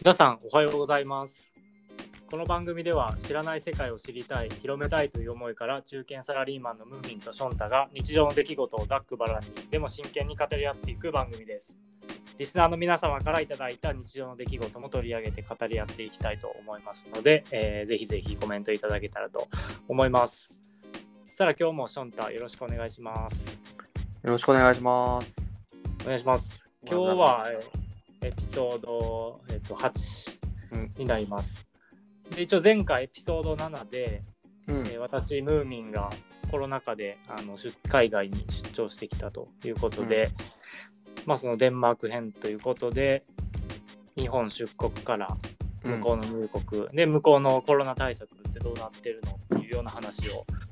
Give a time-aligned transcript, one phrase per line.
[0.00, 1.48] 皆さんおはようございます。
[2.30, 11.76] この番組では知らない世界を知りたい広めたいという思いから中堅サラリーマンのムーミンとションタが日常の出来事をざっくばらんにでも真剣に語り合っていく番組です。
[12.38, 19.48] リスナーの皆様からいただいた日常の出来事も取り上げて語り合っていきたいと思いますので、えーぜひぜひコメントいただけたらと
[19.88, 20.60] 思います。
[21.24, 23.36] そしたら今日もションタよろしくお願いします。
[24.22, 25.34] よろしくお願いします。
[26.04, 26.64] お願いします。
[26.86, 27.77] 今日はえー
[28.22, 30.38] エピソード、えっと8
[30.72, 30.94] うん。
[30.96, 31.66] になります。
[32.34, 34.22] で一応前回エピソード7で、
[34.66, 34.76] うん。
[34.86, 36.10] えー私ムーミンが
[36.50, 40.30] コロナ禍であの出海外に出張してきたということで、
[41.26, 43.24] まあそのデンマーク編ということで
[44.16, 45.36] 日本出国から
[45.82, 50.67] 向こうの入国、で向こうのコロナ対策ってどうなってるのっていうような話をうん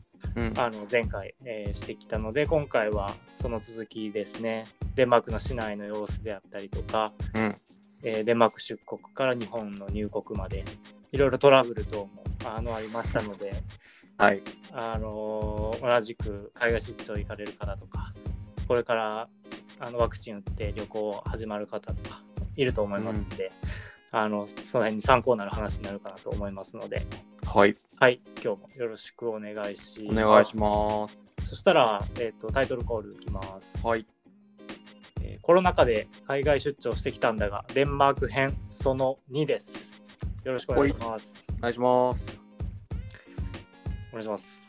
[0.56, 4.64] あの前回、えーしてきたので今回はその続きですね。
[4.94, 7.54] デンマークの市内の様子であったりとか、うん。
[8.02, 10.64] えーデンマーク出国から日本の入国まで
[11.12, 12.10] いろいろトラブル等も
[12.44, 13.54] あのありましたので、
[14.18, 14.42] はい。
[14.72, 18.12] あのー同じく海外出張行かれる方とか
[18.68, 19.28] これから
[19.78, 22.22] あのワクチン打って旅行始まる方とか
[22.56, 23.52] いると思いますので、
[24.18, 27.02] あのその辺に参考になる話になるかなと思いますので、
[27.44, 27.74] はい。
[28.00, 30.24] はい、今日もよろしくお願いしおます。
[30.24, 31.22] 願いします。
[31.44, 34.06] そしたら、えー、とタイトルコールいきます、はい。
[35.22, 40.02] えーコロナ禍で海外出張してきたんだが、デンマーク編その2です。
[40.44, 41.44] よろしくお願いします。
[41.58, 42.40] お願いします。
[44.08, 44.62] お願いします。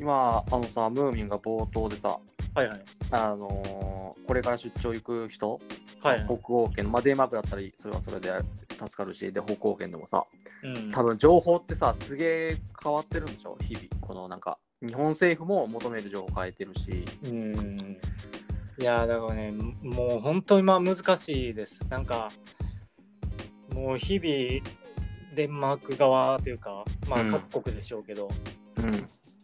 [0.00, 2.18] 今、あのさ、ムーミンが冒頭でさ、
[2.54, 2.82] はいはい。
[3.10, 5.60] あのーこれから出張行く人、
[6.02, 6.24] はいはい。
[6.24, 8.30] 北欧圏の、まあ、デンマークだったり、それはそれで
[8.72, 10.24] 助かるし、で、北欧圏でもさ、
[10.62, 13.86] うん、多分情報ってさ、すげえ変わってるんでしょ、日々。
[14.00, 17.98] このなんか、日本政府も求める情報変えてるし、うん。
[18.78, 21.86] いやーだからね、もう本当にまあ難しいです。
[21.88, 22.30] なんか、
[23.74, 24.64] もう日々、
[25.34, 28.28] デンマーク側というか、まあうん各国でしょうけど、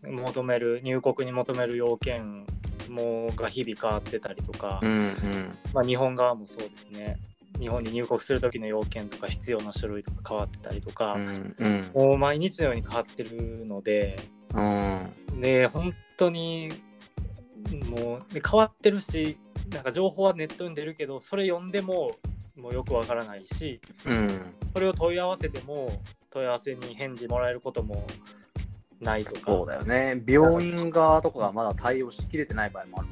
[0.04, 0.16] うん。
[0.16, 2.46] 求める、入国に求める要件
[2.88, 5.58] もが日々変わってたりとか、うんうん。
[5.72, 7.16] まあ、日本側もそうですね
[7.58, 11.90] 日本に入国する時の要件とか必要な書類とか変わってたりとか、うんうん。
[11.94, 14.18] もう毎日のように変わってるので
[14.54, 15.10] うん。
[15.40, 16.70] で本当に
[17.90, 19.38] もうで変わってるし
[19.70, 22.12] なんか情報はネットに出るけどそれ読んでも
[22.56, 24.28] もうよくわからないしうん。
[24.72, 25.90] それを問い合わせても
[26.30, 28.06] 問い合わせに返事もらえることも
[29.00, 30.22] ないとかそうだよね。
[30.26, 33.08] 病院側とかがまだ対応しきれてない場合もある。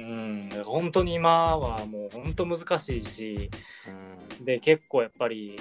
[0.00, 3.50] うん本当に今はもう本当難しいし
[4.40, 5.60] うで結構やっぱり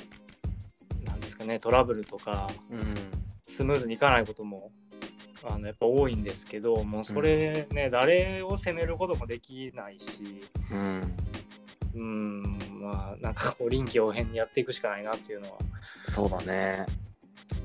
[1.03, 2.75] なんですかねトラブルとかん。
[2.75, 2.83] うん。
[3.43, 4.71] スムーズにいかないことも
[5.43, 10.23] あのやっぱ多いんですけどもうそれね、誰を責めることもできないし
[10.71, 11.15] うん。
[11.95, 15.57] うんまあなんかこう臨機応変にやっていくしかないなっていうのは
[16.13, 16.85] そうだね。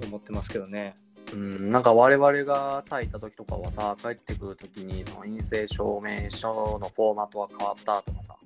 [0.06, 0.94] 思ってますけどね。
[1.32, 8.36] うん、なんか我々がタイ行った時とかはさ、帰ってくる時にその陰性証明書のフォーマットが変わったとかさ、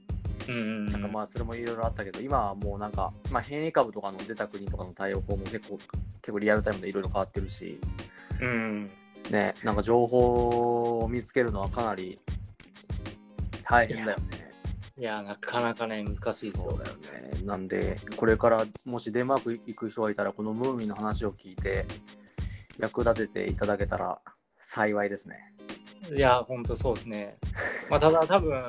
[0.48, 7.78] うんなんかまあそれもいろいろあったけど、今はもうなんか、まあ、変異株とかの出た国とかの対応法も結構結構リアルタイムでいろいろ変わってるし、
[8.40, 8.90] うん
[9.30, 12.18] ね、なんか情報を見つけるのはかなり
[13.64, 14.48] 大変だよね。
[14.98, 16.72] いやなかなかね難しいですよ。
[16.72, 17.42] そうだよね。
[17.44, 21.86] なんで、これからもしデンマーク行く人がいたら、このムーミンの話を聞いて、
[22.78, 24.18] 役立てていただけたら
[24.60, 25.54] 幸いですね。
[26.14, 27.38] いや本当そうですね。
[27.90, 28.64] まあただ多分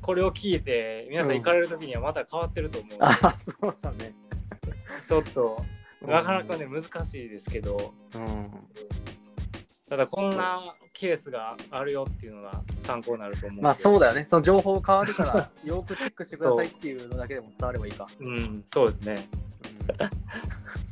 [0.00, 4.14] これを聞いて皆さん行かれる時にはまた変わってると思う、あ、そうだね。
[5.06, 5.64] ちょっと
[6.02, 8.50] なかなかね難しいですけどうん。
[9.88, 10.62] ただこんな
[10.94, 14.24] ケースがあるよっていうのが参考になると思うまあそうだよね。
[14.28, 18.06] その情報変わるから、よくチェックしてくださいっていうのだけでも伝わればいいか。
[18.20, 19.28] うんそうですね
[19.98, 20.89] うん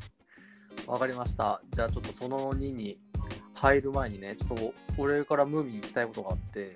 [0.89, 1.61] わかりました。
[1.71, 2.99] じゃあちょっとその2に
[3.55, 6.75] 入る前にね、ちょっと俺からムーミンに聞きたいことがあって、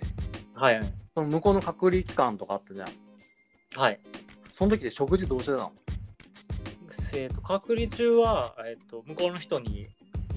[0.55, 2.89] はいはいその向こうの隔離期間とかあったじゃん。
[3.81, 3.99] はい
[4.55, 5.73] その時で食事どうしてたの？
[7.15, 9.89] えーと隔離中は、えー、と向こうの人に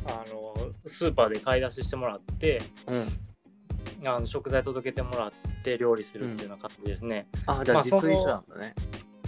[0.08, 0.54] あの
[0.88, 3.06] スーパーで買い出ししてもらってうん。
[4.08, 5.32] あの食材届けてもらっ
[5.64, 8.76] て料理するっていうような感じですね、あ、じゃまああ実炊その一緒なんだね。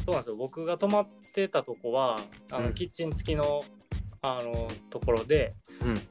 [0.05, 2.19] そうなんですよ僕が泊まってたとこは
[2.51, 3.63] あの、うんキッチン付きの
[4.21, 5.95] あのところでうん。
[5.95, 6.07] だか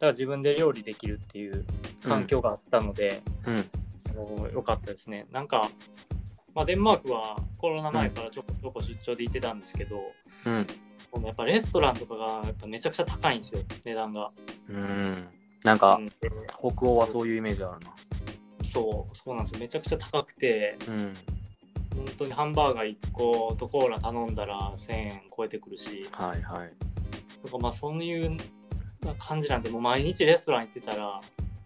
[0.00, 1.64] ら自分で料理できるっていう
[2.02, 3.64] 環境があったので、うん。
[4.10, 5.70] あのよかったですねなんか、
[6.54, 10.00] まあ、デンマークはコロナ前からちょこちょこ出張で行ってたんですけど、
[10.46, 10.66] うん。
[11.24, 14.30] やっぱレストランとかがやっぱめちゃくちゃ高いんですよ値段が。
[14.68, 15.28] うん。
[15.64, 16.10] なんか、うん
[16.58, 17.92] 北欧はそういうイメージあるな。
[18.64, 21.14] そうそうなんですよめちゃくちゃ高くてうん。
[21.94, 26.72] 本当にハンバーガー1個とコーラ頼んだら1000円超えてくるし、はいはい。
[27.42, 28.36] とかまあそういう
[29.18, 31.20] 感じなんで、もう毎日レストラン行ってたら、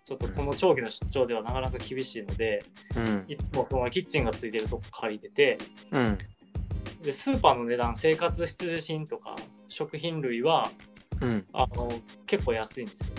[0.05, 2.63] ちょっとこの長期の出張ではなかなか厳しいので、
[2.97, 3.25] うん。
[3.27, 5.59] いつもそのキッチンがついてるとこ借りてて、
[5.91, 6.19] うん。
[7.03, 9.37] でスーパーの値段、生活必需品とか
[9.69, 10.71] 食品類は
[11.21, 11.45] うん。
[11.53, 11.91] あの
[12.27, 13.15] 結構安いんですよ。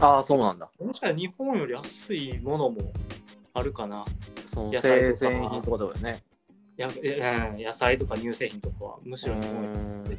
[0.00, 0.70] ああ、そうなんだ。
[0.78, 2.92] もしかしたら日本より安いものも
[3.54, 4.04] あるかな。
[4.46, 6.22] その野菜生とか鮮品とかだよね。
[6.78, 10.18] 野菜とか乳製品とかはむしろ日本よりうん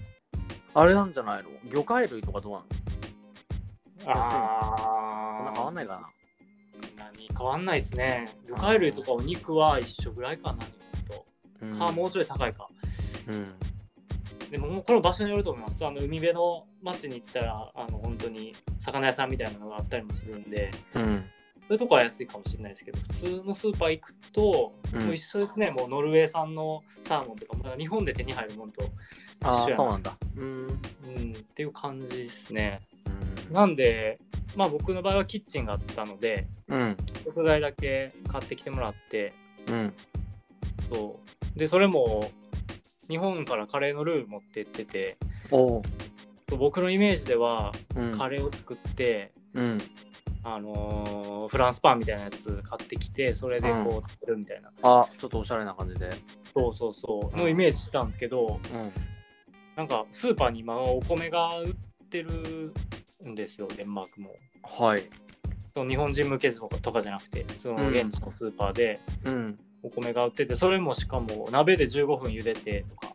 [0.74, 1.50] あれなんじゃないの？
[1.70, 2.66] 魚介類とかどうなの？
[4.00, 6.10] そんなあ変わんないかな？
[6.98, 8.28] 何変わんないですね。
[8.48, 10.72] 魚介類とかお肉は一緒ぐらいかな、日
[11.62, 11.78] 本と。
[11.78, 12.68] か、もうちょい高いか。
[13.28, 13.54] うん。
[14.50, 15.86] でも、もうこの場所によると思います。
[15.86, 21.24] あの海辺の町に行ったら、あの本当に魚屋さんみたいなのがあったりもするんで、うん。
[21.72, 25.72] そういうとこは安いかもしれないですけど、普通のスーパー行くと、うんもう一緒ですね。
[25.72, 28.84] もうノルウェー産のサーモンとか、もう日本で手に入るものと
[29.42, 30.18] ああ、一緒やなそうなんだ。
[30.36, 30.44] うん。
[30.44, 32.82] うん、っていう感じですね。
[33.48, 34.20] うんなんで、
[34.58, 36.98] まあ僕の場合はキッチンがあったので、うん。
[37.24, 39.34] 食材だけ買ってきてもらって、
[39.70, 39.94] うん。
[40.90, 41.22] そ
[41.56, 41.58] う。
[41.58, 42.30] で、それも、
[43.08, 45.16] 日本からカレーのルー持ってってて。
[46.50, 48.12] 僕のイメージでは、うん。
[48.12, 49.78] カレーを作って、うん。
[50.44, 56.10] あのーフランスパンみたいなやつ買ってきて、それでこう食べるみたいな、あ、ちょっとおしゃれな感じで。
[56.54, 58.92] そうそうそう、のイメージしたんですけど、うん。
[59.76, 61.74] なんかスーパーに今お米が売っ
[62.10, 62.74] てる
[63.28, 64.30] んですよ、デンマークも。
[64.64, 65.04] はい。
[65.74, 69.60] その日本人向けとかとかじゃなくて、その現地のスーパーでうん。
[69.84, 73.14] お米が売ってて、それもしかも鍋で15分茹でてとか、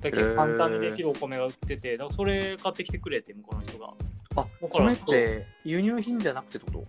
[0.00, 3.94] だけど簡単にできるお米が売ってて、だからそれ買ってきてくれて、向こうの人が。
[4.40, 6.84] あ、米って輸入品じゃなくてってこ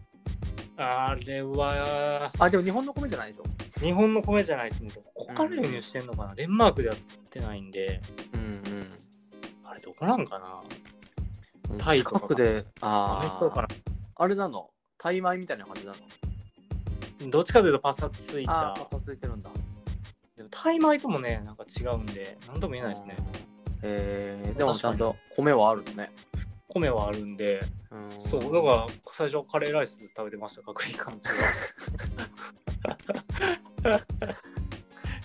[0.78, 0.82] と？
[0.82, 3.44] あれは、あ、でも日本の米じゃないでしょ？
[3.80, 4.92] 日本の米じゃないですね。
[4.94, 8.02] ここから輸入してんのかな、デンマークでは作ってないんで、
[8.34, 8.62] うん
[9.64, 10.62] あれどこなんかな？
[11.72, 11.78] うん。
[11.78, 13.68] タイとかで、ああ、
[14.16, 14.70] あれなの？
[14.98, 15.98] タイ米みたいな感じなの？
[17.26, 18.74] などっちかというとパサついた。
[18.78, 19.50] パサついてるんだ。
[20.38, 23.18] でもタイ米ともね、なんか違うんで、なんとも言えないですね。
[23.82, 26.12] えー、でもちゃんと米はあるのね。
[26.70, 27.62] 米はあるんで、
[27.92, 31.34] うんそう、だから最初カレーライス食べてました、かいい感じが。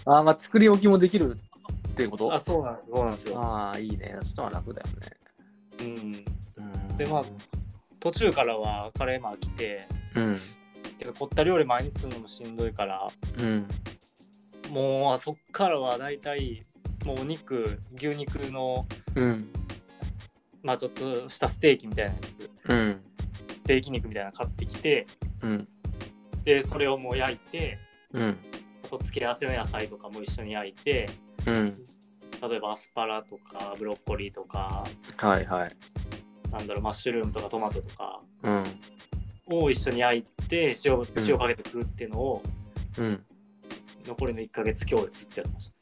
[0.07, 1.37] あー、まあ作り置きもできる
[1.89, 2.33] っていうこと？
[2.33, 3.39] あ、そうなんです、そうなんですよ。
[3.41, 4.17] ああ、いいね。
[4.21, 4.87] そしたら楽だよ
[5.81, 6.13] うん。
[6.13, 6.25] ね。
[6.57, 6.61] う
[6.95, 7.25] んでまあ
[8.01, 10.39] 途中からはカレーマー来て、うん。
[10.99, 13.09] てか凝った料理毎日するのもしんどいから、
[13.39, 13.67] うん。
[14.71, 16.67] もうそっからは大体、
[17.07, 19.49] もうお肉、牛肉の、うん。
[20.65, 23.01] まあちょっとしたステーキみたいなやつ、うん。
[23.49, 25.07] ステーキ肉みたいなの買ってきて、
[25.43, 25.69] うん。
[26.45, 27.79] で、それをもう焼いて、
[28.13, 28.39] うん。
[28.85, 31.09] あと付け合わせの野菜とかも一緒に焼いて、
[31.47, 31.69] うん。
[31.69, 34.85] 例えばアスパラとかブロッコリーとか、
[35.19, 35.77] はいはい。
[36.51, 38.65] なんだろう、マッシュルームとかトマトとかうん。
[39.47, 42.43] を一緒に焼いて塩、ん塩かけて食うっていうのを、
[42.99, 43.23] うん。
[44.07, 45.75] 残りの1ヶ月今日ずっとやってました。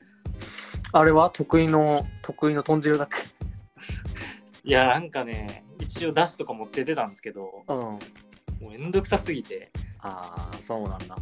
[0.99, 1.31] あれは？
[1.31, 3.17] 得意の、得意の豚汁だっけ？
[4.64, 7.76] いや、なんかね、一応だしとか持って出たんですけど、うん。
[7.76, 7.98] も
[8.62, 11.16] うめんどくさすぎて、ああ、そうなんだ。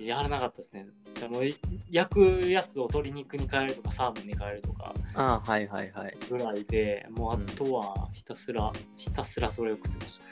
[0.00, 0.86] やらなかったですね。
[1.20, 1.42] でも
[1.90, 6.16] 焼くやつを鶏肉に変えるとかサーモンに変えるとかああ、はいはいはい。
[6.28, 10.24] ぐらいでもうあとはひたすら、ひたすらそれを食ってました。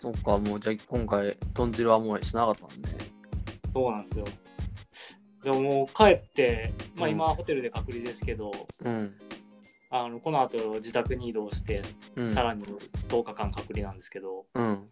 [0.00, 2.88] そっか、もうじゃあ今回、豚汁はもうしなかったんで。
[3.72, 4.24] そうなんですよ。
[5.44, 8.50] でももう帰って、まあ、うん今はホテルで隔離ですけど、
[8.82, 9.14] うん。
[9.96, 11.80] あのこの後自宅に移動して、
[12.16, 12.28] うん。
[12.28, 14.88] さらに10日間隔離なんですけど、うん。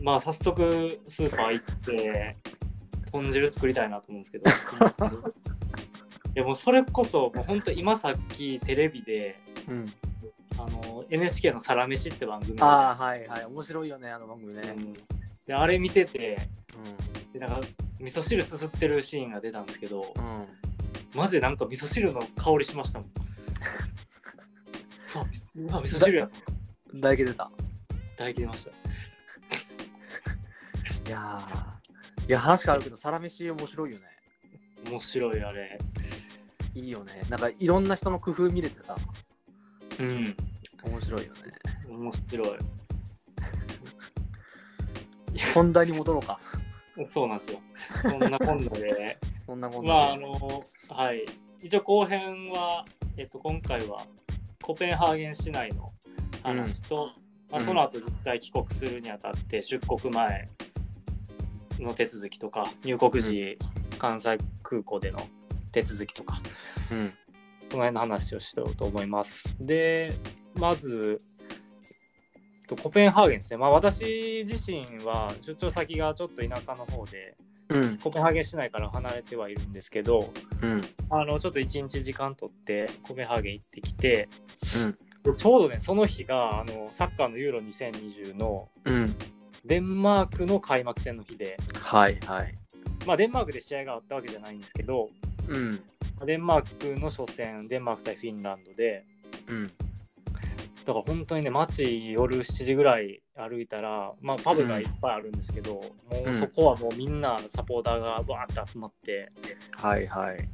[0.00, 2.36] まあ早速スーパー行って
[3.12, 4.50] 豚汁作りたいなと思うんですけど
[6.34, 9.86] でもそれこそもう本当今さっきテレビでうん。
[10.58, 13.44] あの NHK の「サラメシ」って番組あはいはい。
[13.44, 14.62] 面白いよね、あの番組ね。
[14.74, 14.92] うん
[15.46, 16.38] であれ見てて
[17.30, 17.68] うでなんか
[18.00, 20.14] 味噌汁すすってるシーンが出たんですけど。
[21.14, 23.10] マジでなんか味噌汁の香りしましたもん
[25.54, 26.56] うわ味噌汁やと思って
[26.96, 27.50] 唾液出た。
[28.16, 28.74] 唾液出ましたい
[31.10, 32.28] やー。
[32.28, 34.04] いや、話変わるけど、サラメシ面白いよね。
[34.90, 35.78] 面白いあれ
[36.74, 37.22] いいよね。
[37.30, 38.94] なんかいろんな人の工夫見れてさ、
[39.98, 40.36] うん
[40.84, 41.40] 面白いよね。
[41.88, 42.58] 面白い
[45.54, 46.38] 本題に戻ろうか。
[47.04, 47.60] そうなんですよ
[48.02, 50.16] そんなこんなで そんなこんまああ。
[50.16, 50.32] の
[50.88, 51.26] はい
[51.60, 52.84] 一応後編は、
[53.18, 54.02] えっと、今回は
[54.62, 55.92] コペンハーゲン市内の
[56.42, 57.12] 話と、
[57.50, 60.50] まあ、うんその後実際帰国するにあたって出国前
[61.78, 63.58] の手続きとか入国時
[63.98, 65.18] 関西空港での
[65.72, 66.40] 手続きとか、
[66.90, 67.14] うん。
[67.70, 69.56] この辺の話をしようと思います。
[69.60, 70.12] で、
[70.54, 71.20] まず、
[72.68, 73.56] とコペンハーゲンですね。
[73.56, 77.36] まあ私自身は出張先がちょっと田舎の方で、
[77.68, 77.98] うん。
[77.98, 80.32] コペンハーゲン市内から離れてはいるんですけど、
[80.62, 80.82] うん。
[81.10, 84.28] あのちょっと一日時間取ってコペンハーゲン行ってきて、
[84.76, 84.98] うん。
[85.22, 89.14] でちょうどね、その日があのサッカーのユーロ2020のうん。
[89.64, 92.54] デンマークの開幕戦の日で、はいはい。
[93.04, 95.10] まあデンマークで試合があったわけじゃないんですけど、
[95.48, 95.80] うん。
[96.24, 99.02] デンマークの初戦、デンマーク対フィンランドで、
[99.48, 99.72] うん。
[100.86, 105.82] だから本当にね、街夜7時ぐらい歩いたら、まあパブがいっぱいあるんですけど、も
[106.28, 109.32] うそこはもうみんなサポーターがわーって集まって、
[109.72, 110.48] はいはい。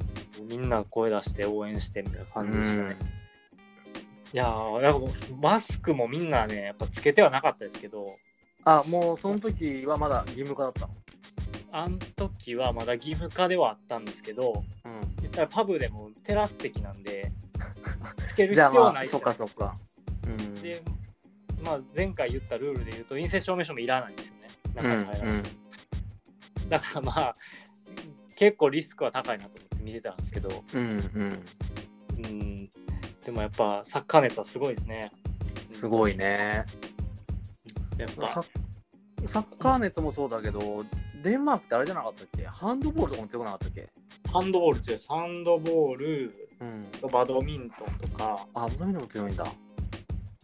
[0.48, 2.96] みんな声出して応援してみたいな感じでしたね。
[3.00, 3.22] うん
[4.32, 5.10] いやー、なんかもう
[5.42, 8.06] マスクもみんなね、やっぱつけてはなかったですけど、
[8.64, 10.88] あ、もうその時はまだ義務化だったの？
[11.70, 15.48] あの時はまだ義務化ではあったんですけど、うん。
[15.50, 17.30] パブでもテラス席なんで、
[18.26, 19.74] つける必じゃあ要はないまあ、そっかそっか。
[19.74, 19.91] うん。
[20.62, 20.82] で、
[21.64, 24.48] まあ、前回言ったルールで言うと陰性証明書もいらないんですよね。
[24.74, 25.42] 中に入らない、うん
[26.68, 27.34] だからまあ
[28.36, 31.42] 結構リスクは高いなと思って見てたんですけど、うんうん。
[32.16, 32.70] うん、
[33.24, 35.12] でもやっぱサッカー熱はすごいですね。
[35.66, 36.64] すごいね。
[37.98, 40.84] やっサぱッサッカー熱もそうだけど、
[41.22, 42.46] デンマークってあれじゃなかったっけ？
[42.46, 43.92] ハンドボールとかも強くなかったっけ？
[44.32, 45.08] ハンドボール強いです。
[45.08, 47.10] ハンドボール、うん。
[47.12, 49.44] バドミントンとか、あ、そういうのも強いんだ。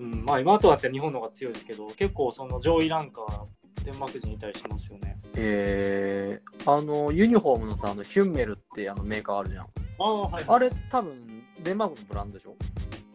[0.00, 5.19] うん、まあ今となっては日本の方が強いですけど、結構その上位ランカー、デンマーク人いたりしますよね。
[5.35, 9.64] えー、あの、ユニフォームのさ、あのヒュンメルってあのメーカーあるじゃん。
[9.64, 12.57] ああ、はい、あれ、多分デンマークのブランドでしょ？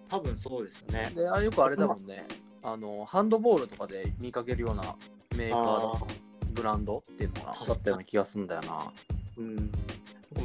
[0.09, 1.11] 多分そうですよね。
[1.15, 2.25] で、あれよくあれだもんね。
[2.63, 4.83] あの、ハンドボールとかで見かけるような
[5.35, 6.05] メーカー
[6.53, 8.91] ブランドっていうのかな確かにだったような気がするんだよな。
[9.37, 9.71] うん、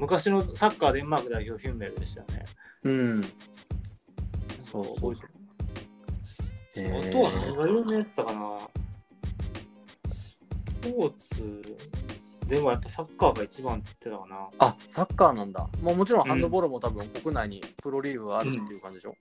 [0.00, 2.44] 昔のサッカーデンマーク代表フィンメルでしたよね。
[2.84, 3.24] うん。
[4.60, 5.16] そう
[6.82, 8.58] るーあとは何が有名やってたかな？
[10.10, 10.36] ス
[10.80, 11.62] ポーツ
[12.46, 14.48] でもやっぱサッカーが一番って言ってたかな。
[14.58, 15.68] あ、サッカーなんだ。
[15.82, 19.14] まあ、もちろんハンドボールも多分国内にプロリーグがあるっていう感じでしょ？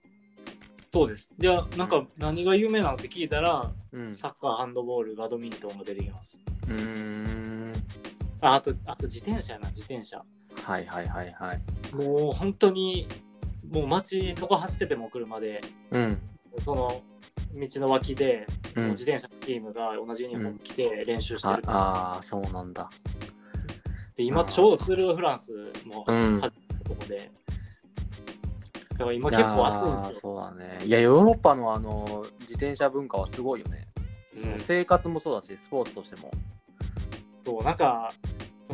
[0.94, 1.28] そうです。
[1.38, 4.16] じゃあなんか何が有名なのって聞いたら、うん。
[4.16, 6.40] サッカー、ハンドボール、バドミントンが出てきます。
[6.68, 7.74] うーん。
[8.40, 10.24] ああと、あと自転車やな、自転車。
[10.64, 11.62] はいはいはいはい。
[11.94, 13.08] もう本当に、
[13.70, 15.62] もう街どこ走ってても車で、
[15.92, 16.22] うん。
[16.62, 17.02] その
[17.54, 18.46] 道の脇で、
[18.76, 21.64] うん自転車のチームが同じユニフォーム着て練習してある。
[21.66, 22.90] あー、そうなんだ。
[24.16, 25.52] で今ちょうどツール・ド・フランス
[25.86, 26.40] もうん。
[26.40, 27.32] 始まったとこで、
[28.90, 30.20] だから今結構熱いんですよ。
[30.22, 30.86] そうだね。
[30.86, 33.88] いや、ヨーロッパのあの自転車文化はすごいよね。
[34.36, 36.32] うん生活もそうだし、スポーツとしても。
[37.46, 38.12] そうなんか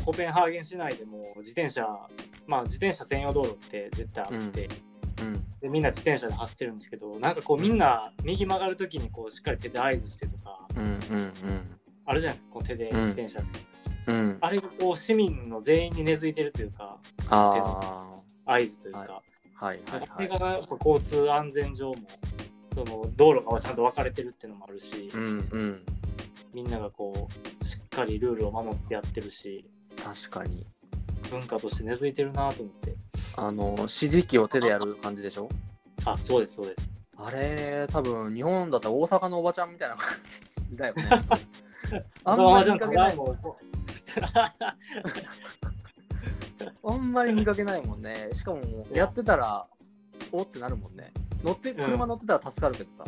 [0.04, 1.88] コペンハーゲン市内でも自転車
[2.48, 4.93] まあ自転車専用道路って絶対あって、うん。
[5.62, 11.32] でみんな自転車で走ってるんですけどなんかこうみんな右曲がるときにこうしっかり手で合図してとかうんうん
[12.06, 13.40] あるじゃないですかこう手で自転車、
[14.08, 14.16] うん。
[14.16, 14.38] うん。
[14.42, 16.98] あれがこう市民の全員に根付いてるというか
[17.30, 18.12] あ
[18.46, 19.22] 合図というか、
[19.60, 20.40] あ、はいはいあれはい。
[20.40, 21.96] がやっぱ交通安全上も
[22.74, 25.86] その道路がちゃんと分かれてるっていうのもあるし、うんうん。
[26.54, 27.30] みんながこ
[27.62, 29.66] うしっかりルールを守ってやってるし
[30.04, 30.66] 確かに。
[31.32, 32.96] 文化として根付いてるなと思って
[33.36, 35.50] あの、指示器を手でやる感じでしょ？
[36.06, 40.06] あそうですそうですあれ、多分日本だったら大阪のおばちゃんみたいな感
[40.70, 41.04] じだよね。
[42.26, 43.40] あんまり見かけないもん。
[46.84, 48.30] あんまり見かけないもんね。
[48.34, 48.62] しかも、
[48.92, 49.68] やってたら、
[50.32, 51.12] おってなるもんね。
[51.44, 53.04] 乗って、うん車乗ってたら助かるけどさ。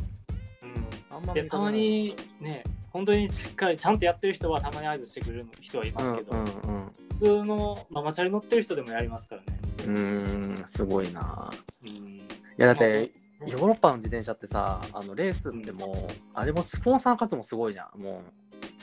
[0.63, 2.63] うんあんまいやたまにね
[2.95, 9.59] 本当にしっかりちゃんとやってる人はたまに合図してくれる人はいますけど、うんうん普通のママチャリ乗ってる人でもやりますからね。
[9.85, 10.55] うん。
[10.67, 11.49] すごいな。
[11.83, 12.21] うん、い
[12.57, 18.01] や、だって、まあヨーロッパの自転車ってさ、あのレースってもう、あれもスポンサー数もすごいじゃん。
[18.01, 18.21] も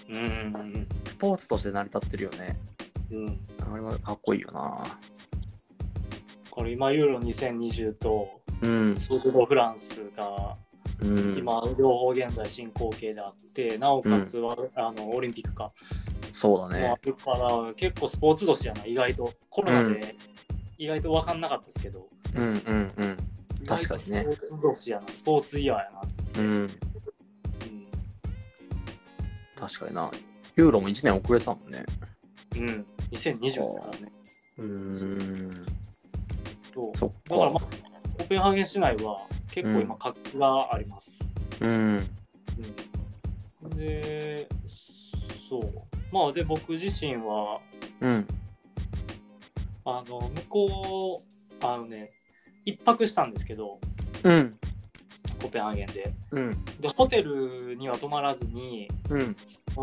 [0.09, 2.59] う、うんスポーツとして成り立ってるよね。
[3.11, 3.39] うんうん、
[3.73, 4.83] あれはかっこいいよな。
[6.51, 8.29] これ今ユーロ2020と
[8.63, 8.97] うん。
[8.97, 10.57] スープ・ド・フランスが
[11.01, 15.73] うん、今両方現在進行形であってなおかつは、あのオリンピックか
[16.35, 16.99] そうだねもあ。
[17.07, 20.15] るから結構スポーツ年やな意外とコロナで
[20.79, 23.17] 意外と分かんなかったですけど、うんうんうん。
[23.67, 26.09] 確かにねスポーツ年やなスポーツイヤーやなと、
[26.41, 26.47] うん。
[26.53, 26.69] うん
[29.57, 30.11] 確かにな。
[30.57, 31.85] ユーロも1年遅れてたもんね。
[32.57, 34.13] うん、2020ですからね。
[34.59, 35.67] うーん。
[36.75, 37.67] そうだから、まあか。、
[38.19, 41.19] コペンハーゲン市内は結構今活気があります。
[41.61, 42.07] うん。
[43.63, 44.49] うん、で、
[45.49, 45.73] そう。
[46.11, 47.61] まあ、で、僕自身は、
[48.01, 48.27] うん。
[49.85, 51.23] あの向こ
[51.61, 52.11] うあのね
[52.65, 53.79] 一泊したんですけど
[54.23, 54.57] うん。
[55.41, 56.65] コペンハーゲンでうん。
[56.81, 59.19] でホテルには泊まらずにう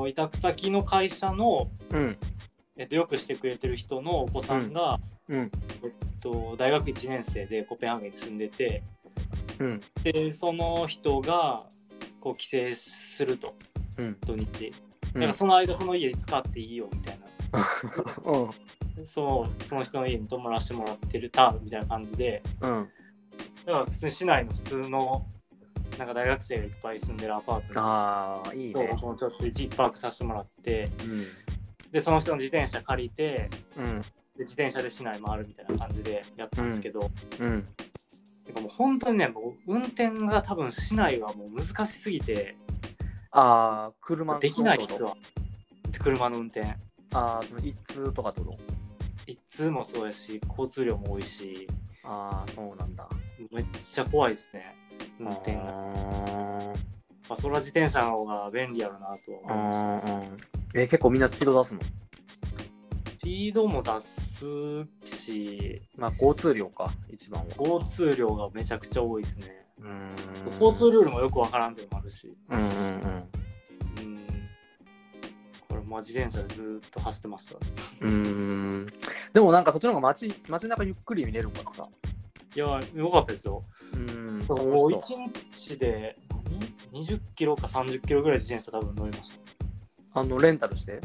[0.02, 0.08] ん。
[0.08, 2.18] 委託先の会社の、うん。
[2.78, 5.52] えっと、よくしてくれてる人のお子さんが、うん。
[5.84, 8.84] えっと、大学1年生でコペンハーゲンに住んでて
[9.60, 9.82] うん。
[10.04, 11.66] でその人が
[12.20, 13.56] こう帰省すると
[13.98, 14.18] うん。
[14.26, 14.72] 土日、
[15.16, 15.22] うん。
[15.22, 17.28] なんかその間この家使っていいよみたいな
[18.32, 19.06] うん。
[19.06, 22.90] そうその人の家に泊まらせてもらってるたみたいな感じでうん。
[23.66, 25.26] だから普通に市内の普通の
[25.98, 28.98] なんか大学生がいっぱい住んでるアパートにああ、いいね。
[29.02, 31.28] もうちょっと一泊させてもらってうん。
[31.92, 34.02] でその人の自転車借りてうん。
[34.40, 37.02] で自転車で市内回るみたいな感じでやったんですけど、
[37.40, 37.62] うん。
[37.62, 37.90] てか
[38.54, 42.56] もう本当にねもう運転が多分市内はもう難しすぎて
[43.32, 45.14] ああ、車のできないっすわ。
[46.00, 46.62] 車の運転。
[47.14, 48.44] ああ、その一通とかと？
[48.44, 48.58] ろ
[49.28, 51.68] 一通もそうやし交通量も多いし。
[52.04, 53.08] ああ、そうなんだ。
[53.52, 54.76] めっちゃ怖いですね
[55.20, 56.74] 運転が、あ
[57.30, 60.38] まあ、それは自転車の方が便利やろなとはー思いましたうんうん
[60.76, 61.80] え、結構みんなスピード出すの？
[61.82, 62.09] ス
[63.22, 64.46] ピードも出す
[65.04, 67.48] しまあ、交通量か、一番は。
[67.58, 72.74] 交通量がめちゃくちゃ多いですねうーん交通ルールもよくわからんっていうのもあるしうんうんうん。
[72.74, 74.26] うん
[75.68, 78.88] これまあ自転車でずーっと走ってましたうーん。
[79.34, 81.88] でもなんかそっちの方が街街中ゆっくり見れるからさ。
[82.56, 84.40] いやよかったですようーん。
[84.48, 85.18] もう楽し1
[85.76, 86.18] 日で
[86.92, 89.40] 何？20キロか30キロぐらい自転車多分乗りましたい
[90.14, 91.00] あの、レンタルして？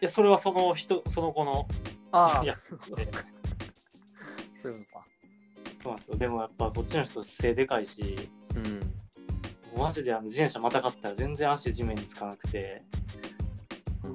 [0.00, 1.66] やそれはその人その子の
[2.12, 5.06] ああ、いやそういうのか。
[5.82, 9.80] そうなんですよでもやっぱこっちの人背でかいしうん。
[9.80, 12.82] マジであの自転車またがったら全然足地面につかなくて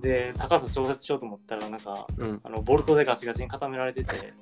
[0.01, 2.41] で高さ調節しようと思ったらなんかうん。
[2.43, 4.33] あのボルトでガチガチに固められてて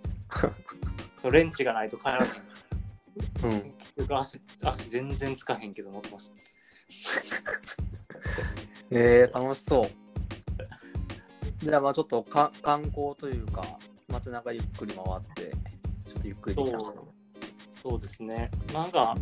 [1.30, 2.30] レンチがないと帰らない
[3.44, 3.52] うん。
[3.52, 6.34] 結局足足全然つかへんけど乗ってました
[8.92, 10.09] えー、楽しそう。
[11.62, 13.64] じゃあまあちょっとか観光というか、
[14.12, 15.52] 街中ゆっくり回って、
[16.08, 16.84] ちょっとゆっくりできたか
[17.82, 18.50] そうですね。
[18.74, 19.16] なんか、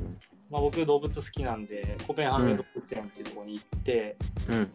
[0.49, 4.17] まあ、僕動物好きなんでコペンハーゲン動物園っていうところに行って、
[4.49, 4.71] うん。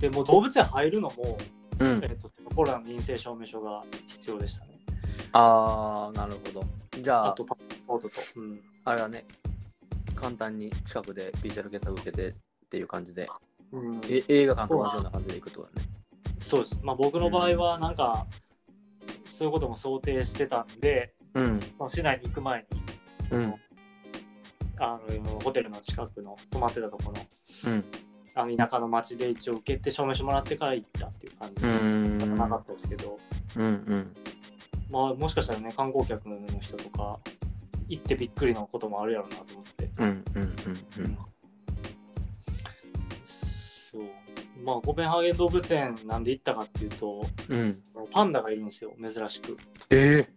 [0.00, 1.38] でもう動物園入るのも、
[1.78, 2.00] うん。
[2.02, 4.80] えっとコロナの陰性証明書が必要でしたね。
[5.32, 6.64] ああ、なるほど。
[7.02, 9.24] じゃあ、あとパスポートと、うん、あれはね、
[10.14, 12.34] 簡単に近くで PCR 検査を受けてっ
[12.70, 13.28] ていう感じで、
[13.72, 14.00] うん。
[14.08, 15.99] え映画館と同じような感じで行くとだね。
[16.40, 18.26] そうですまあ僕の場合はなんか、
[19.26, 21.60] そういうことも想定してたんでうん。
[21.86, 22.82] 市内に行く前に
[23.28, 23.54] その、うん
[24.82, 27.84] あのホテルの近くの泊まってたところのうん。
[28.34, 32.36] あの田舎の町で一応受けて証明書もらってから行ったっていう感じうで、ん。
[32.36, 33.18] なかったですけど、
[33.56, 34.16] うんうん。
[34.90, 37.18] まあもしかしたらね観光客の人とか
[37.88, 41.18] 行ってびっくりのこともあるやろうなと思って、うんうんうんうん。
[44.64, 47.82] まあコペンハーゲン動物園なんで行ったかっていうとうん。
[48.10, 49.56] パンダがいるんですよ珍しく。
[49.90, 50.28] え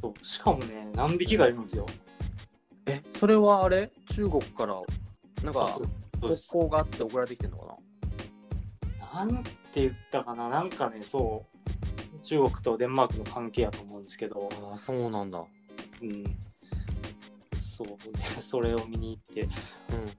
[0.00, 0.24] そう。
[0.24, 1.86] しかもね何匹がいるんですよ。
[2.86, 3.90] ー、え、それはあれ？
[4.14, 4.80] 中国から、
[5.42, 5.88] なんかあそう、そう
[6.20, 6.50] 国です。
[6.54, 7.76] 交があって送られてきてんのか
[9.14, 9.24] な？
[9.24, 10.48] んて言ったかな？
[10.48, 11.56] なんかねそう。
[12.22, 15.44] 中国とデンマークの関係やと思うんですけど、あ、そうなんだ。
[16.02, 16.24] うん、
[17.76, 19.50] そうね それを見に行ってうん。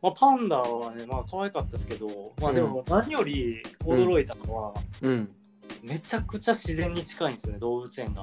[0.01, 5.35] まあ、パンダはね、まあ可愛かったですけど、まあでも何より驚いたのは、うん。
[5.81, 8.21] めちゃくちゃ自然に近いんですよね、動物園が。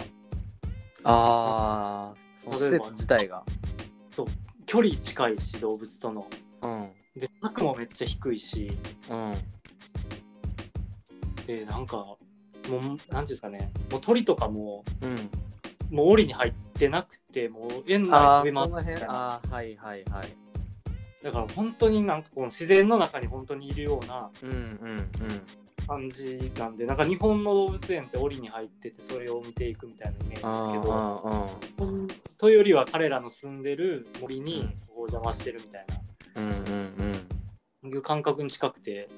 [1.03, 3.45] ああ、その施設自体が。
[4.67, 6.27] 距離近いし、動物との。
[6.63, 6.91] うん。
[7.17, 8.73] で、柵もめっちゃ低いし、
[9.11, 9.35] うん。
[11.47, 12.19] で、なんか、も
[12.69, 15.17] う、なんていうんですかね、もう鳥とかも、うん。
[15.95, 19.11] もう檻に入ってなくて、もう園内飛び回ってみた。
[19.11, 20.37] ああ、はいはいはい。
[21.23, 24.31] だから本当になんかこの自然の中に本当にいるような
[25.87, 30.55] 感じなんで、なんか日本の動物園って檻に入ってて、それを見ていくみたいなイメージうん。
[30.55, 31.49] ですけど。
[32.37, 35.87] というよりは彼らの住んでる森にお邪魔してるみたい
[36.35, 37.15] な、うんうん
[37.83, 37.91] うん。
[37.91, 39.09] いう感覚に近くて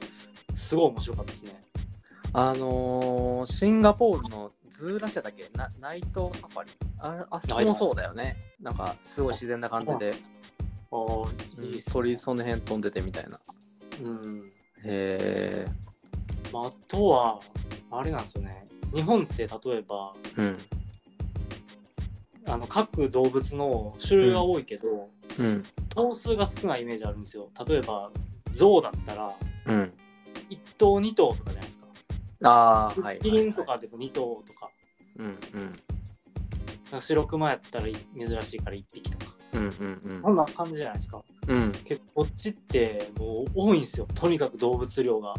[0.57, 1.61] すごい面白かったですね。
[2.33, 5.49] あのー、シンガポールのズーラシアだっけ？
[5.57, 6.71] なナイトサファリ？
[6.99, 8.37] ああそこもそうだよね。
[8.61, 10.15] なんかすごい自然な感じで、
[10.91, 13.41] ああ、いいっすね鳥その辺飛んでてみたいな。
[14.03, 14.51] うん
[14.85, 15.67] へえ。
[16.53, 17.41] まあ、あとは
[17.91, 20.59] あれなんですよね日本って例えばうん。
[22.49, 25.09] あの各動物の種類が多いけど、
[25.39, 25.65] うん。
[25.95, 27.51] 頭数が少ないイメージあるんですよ。
[27.67, 28.11] 例えば
[28.53, 29.35] 象だったら
[29.67, 29.93] うん。
[30.51, 31.86] 1頭2頭とかじゃないですか。
[32.42, 33.18] ああ、はい。
[33.20, 34.70] キリンとかでも2頭とか。
[35.18, 35.27] うん
[36.92, 37.01] うん。
[37.01, 39.35] 白熊やったらい珍しいから1匹とか。
[39.55, 41.22] うんうんそんな感じじゃないですか。
[41.49, 41.57] うん。
[41.57, 44.07] うん結構こっちってもう多いんですよ。
[44.14, 45.35] とにかく動物量が。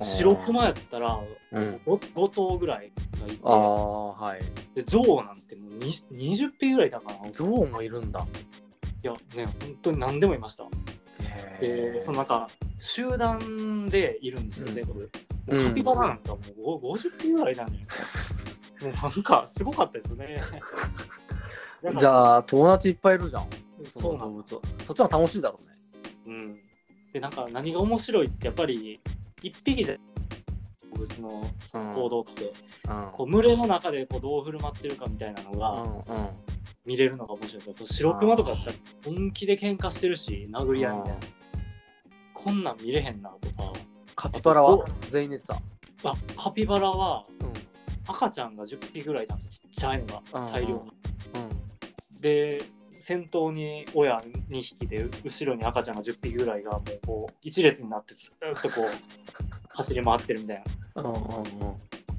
[0.00, 1.20] 白熊やったら
[1.52, 1.80] うん。
[1.86, 4.40] 5, 5頭ぐらいがいああはい。
[4.74, 7.28] てで象なんてもうに20匹ぐらいいたかな。
[7.28, 8.26] い象もいるんだ。
[9.02, 10.64] やね本当に何でもいました。
[10.64, 10.66] へ
[11.60, 14.74] でそのなんか集団でいるんですようん。
[14.74, 15.10] 全部、
[15.48, 15.56] うん。
[15.56, 17.96] もうカピバラなんかもうご50匹ぐらいなんじゃないか
[18.84, 20.42] もうなんかすごかったですよね。
[21.98, 23.46] じゃあ友達いっぱいいるじゃん。
[23.84, 24.62] そうなんですよ。
[24.86, 25.74] そっちの方が楽しいだろうね。
[26.26, 26.58] うん、
[27.12, 29.00] でなんか何が面白いってやっぱり
[29.42, 30.00] 一匹じゃ動
[31.04, 32.52] 物のその行動って、
[32.88, 33.08] うん。
[33.12, 35.84] こう群れの中でこうどう振る舞ってるかみたいなのが
[36.84, 37.62] 見れるのが面白い。
[37.74, 41.18] で白熊とかだったら本気で喧嘩してるし殴り合いみたいな。
[42.32, 43.72] こんなん見れへんなとか。
[44.16, 44.84] カピバラは？
[45.10, 45.54] 全員寝てた。
[46.04, 47.52] あカピバラはうん。
[48.06, 49.68] 赤ちゃんが10匹ぐらいいたんですよ。
[49.72, 50.74] ちっちゃいのが大量に。
[50.74, 50.78] う
[52.16, 52.20] ん。
[52.20, 58.88] で先頭に親2匹で後ろに赤ちゃんが10匹ぐらいがもうこう一列になってずっとこう
[59.74, 61.02] 走り回ってるみたいな。
[61.02, 61.24] うんうんうん。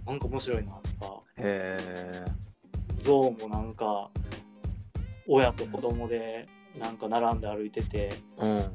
[0.06, 1.22] なんか面白いなとか。
[1.38, 2.26] へえ
[3.00, 4.10] 象もなんか
[5.28, 8.72] 親と子供でなんか並んで歩いててうん。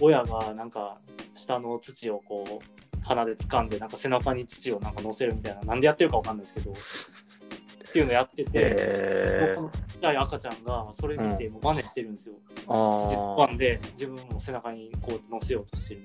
[0.00, 0.98] 親がなんか
[1.34, 6.72] 下の土をこう鼻で掴んでなんか背中に土をなんか乗せるみたいななんでやってるかわかんないですけど
[7.90, 12.36] っていうのやってて、へえこのちっちゃい赤ちゃんがそれ見てもう真似してるんですよ。
[12.68, 16.02] あ土あ掴んで自分も背中にこうやって乗せようとしてる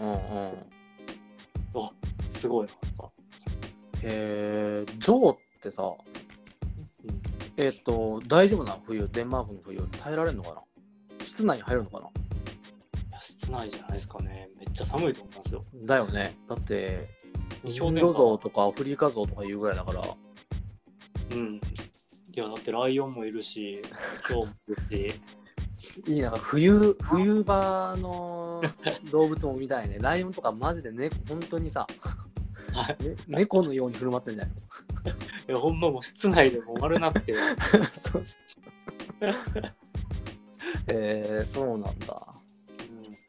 [0.00, 0.16] うんうんう
[0.48, 0.50] ん
[1.76, 1.90] あ
[2.28, 3.10] すごいなとか。
[4.02, 7.20] へえ象ってさうん
[7.56, 10.62] えっ、と大丈夫な冬デンマークの冬耐えられるのか
[11.18, 11.24] な？
[11.24, 12.06] 室内に入るのかな？
[12.06, 12.10] い
[13.12, 14.50] や室内じゃないですかね。
[14.58, 15.64] めっちゃ寒いと思いますよ。
[15.84, 17.08] だよねだって
[17.64, 20.02] インド象とかアフリカ象とかいうぐらいだから
[21.32, 21.60] うん。
[22.36, 23.80] いや、だってライオンもいるし、
[24.28, 25.12] 今日もいる
[25.78, 28.35] し、いいなんか冬冬場の
[29.10, 29.98] 動物も見たいね。
[30.00, 31.86] ライオンとかマジでね本当にさ、
[33.28, 34.54] 猫のように振る舞ってるんじゃない
[35.48, 37.34] いや、ほんまもう室内でもう丸なって、
[38.12, 39.34] そうそう。
[40.88, 42.28] えー、そうなんだ。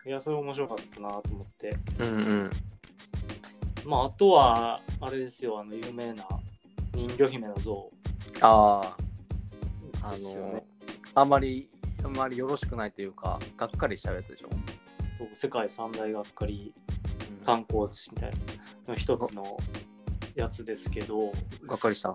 [0.05, 1.77] うん、いや、それ面白かったなと思って。
[1.99, 2.11] うんう
[2.45, 2.51] ん。
[3.85, 6.25] まあ、あとは、あれですよ、あの、有名な
[6.93, 7.91] 人魚姫の像。
[8.41, 8.97] ああ
[10.01, 10.65] あのね。
[11.15, 11.69] あんまり
[12.03, 14.49] あんまりよろしくないというかがっかりしちゃうやつでしょ、
[15.17, 16.73] そう世界三大がっかり
[17.39, 17.45] うん。
[17.45, 18.37] 観光地みたいな
[18.89, 19.57] の一つの
[20.35, 21.31] やつですけど、
[21.65, 22.09] がっかりした？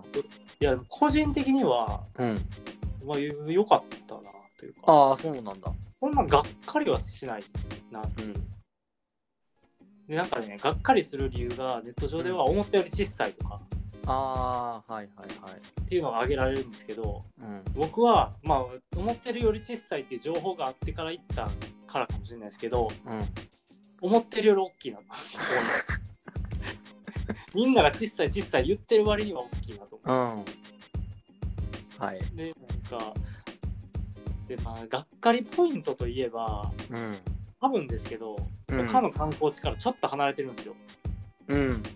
[0.59, 2.39] いや、個人的には、うん。
[3.05, 4.21] まあ、良かったな
[4.57, 5.71] というか、ああそうなんだ。
[5.99, 7.43] こんなんがっかりはしない
[7.91, 8.33] なうん。
[10.07, 13.61] でなんかねがっかりする理由がネット上では思ったより小さいとか
[14.05, 15.53] ああはいはいはい。
[15.81, 17.63] っていうのが挙げられるんですけどうん。
[17.75, 18.65] 僕はまあ
[18.97, 21.49] 思ってるより小さいっていう情報があってから行った
[21.87, 23.23] からかもしれないですけどうん。
[24.01, 25.03] 思ってるより大きいなと。
[27.55, 32.19] みんなが小さい小さい言ってる割には大きいなとうん思います、はい。
[32.35, 32.53] で
[32.91, 33.13] なんか
[34.47, 37.17] でまあがっかりポイントといえばうん。
[37.61, 38.35] 多分ですけど
[38.67, 38.87] うん。
[38.87, 40.75] 他の観光地からちょっと離れてるんですよ、
[41.47, 41.81] うん。
[41.81, 41.89] で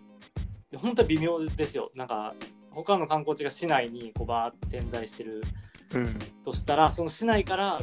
[0.75, 1.91] 本当に微妙ですよ。
[1.95, 2.33] なんか
[2.71, 5.41] 他の観光地が市内にこうバーって点在してる
[5.93, 6.19] うん。
[6.43, 7.79] としたらその市内から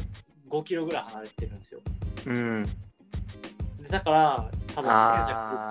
[0.51, 1.81] 5キロぐらい離れてるんですよ。
[2.27, 2.67] うん。
[3.81, 5.71] でだから多分自転車っか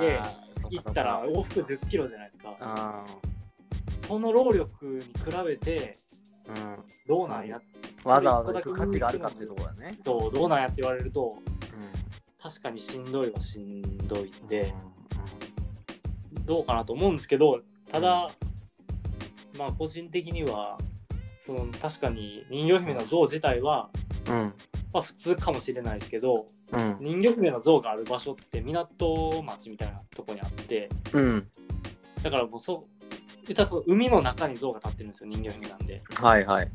[0.61, 0.71] そっか。
[0.71, 2.57] 行ったら往復10キロじゃないですか。
[2.59, 3.05] あ
[4.07, 5.11] その労力に比
[5.45, 6.83] べてーうん。
[7.07, 7.61] どうなんや
[8.03, 9.93] わざわざ行く価値があるかっていうところだね。
[9.97, 11.43] そうどうなんやって言われるとうん。
[12.41, 14.23] 確かにしんどいはしんどいん。
[14.23, 14.47] うん。
[14.47, 14.73] で、
[16.45, 18.31] どうかなと思うんですけどただ、
[19.57, 20.77] まあ個人的には
[21.39, 23.89] その確かに人魚姫の像自体は、
[24.29, 24.53] うん。
[24.93, 26.97] まあ、普通かもしれないですけどうん。
[27.01, 31.47] 人魚姫の像がある場所って港町みたいなとこにあってうん。
[32.21, 33.05] だからもうそう
[33.45, 36.01] 言ったらその海の中に像が立ってるんですよ人魚姫なんで。
[36.15, 36.71] はいはい。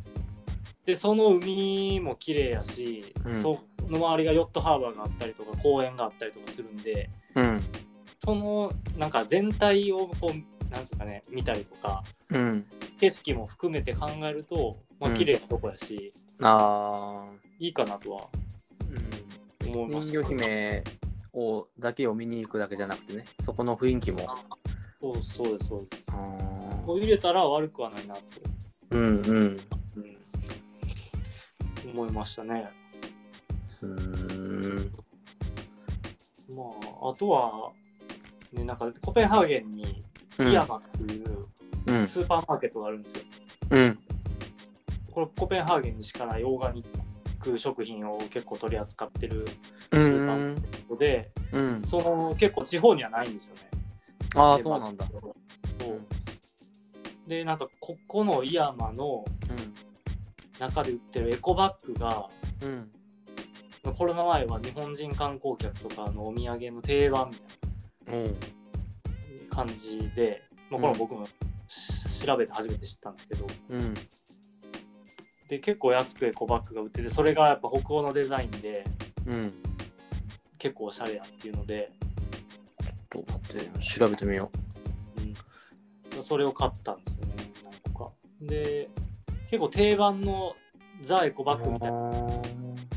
[0.85, 3.41] でその海も綺麗やし、うん。
[3.41, 7.63] その周りがヨットハーバーがあったりとか公園があったりとかするんでうん
[8.29, 12.67] そのなんか全体をこうなんですかね見たりとかうん。
[13.01, 16.13] 景色も含めて考えると、まあうん綺麗なとこやし、
[16.43, 17.27] あ
[17.59, 19.73] いいかなとはーうん。
[19.73, 20.85] 思いました人魚姫
[21.33, 24.19] をだけを見に行くだけじゃなくてね、そこの雰囲気も。
[25.01, 26.13] そうそうですそうですあ
[26.85, 29.61] こう入れたら悪くはないなと、ーうんうん。
[29.97, 30.01] う
[31.87, 32.69] ん、思いましたね
[33.81, 34.93] うーん。
[36.51, 36.65] ま
[37.05, 37.71] ああとは
[38.53, 40.05] ねなんかコペンハーゲンに
[40.39, 40.49] うん。
[40.49, 41.47] イヤマっていう、
[41.87, 42.07] うん。
[42.07, 43.23] スーパーマーケットがあるんですよ。
[43.71, 43.99] うん。
[45.11, 46.87] これコペンハーゲンにしかないオーガニッ
[47.41, 51.83] ク食品を結構取り扱ってるうスーパーマんーケットで、うん。
[51.85, 53.63] その結構地方にはないんですよね。
[54.35, 55.07] ああそうなんだ。
[55.07, 56.01] そう。
[57.29, 59.25] でなんかここのイヤマの
[60.59, 62.29] 中で売ってるエコバッグが
[62.63, 62.69] うん。
[62.69, 62.91] うん
[63.97, 67.68] コロナ前は日本人観光客とかのお土産の定番みたいうんな
[69.51, 71.27] 感じで、まあ、これも僕も
[71.67, 73.47] し調べて初めて知ったんですけど。
[73.71, 73.95] うん。
[75.49, 78.85] で結構安くエコバッグが売っててそれがやっぱ北欧のデザインで
[79.27, 79.53] うん。
[80.59, 81.91] 結構おしゃれやっていうので、
[83.13, 84.51] ちょっと待って調べてみよ
[86.17, 86.19] う。
[86.19, 88.11] ん、それを買ったんですよね何個か。
[88.43, 88.89] で
[89.49, 90.57] 結構定番の
[91.01, 92.11] ザ・エコうバッグみたいな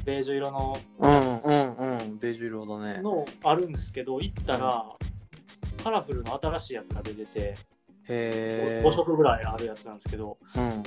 [0.03, 3.01] ベージュ色のうんうんうんベージュ色だね。
[3.01, 4.85] のあるんですけど行ったら
[5.83, 7.55] カラフルの新しいやつが出ててへ
[8.07, 10.83] え5色ぐらいあるやつなんですけどうん。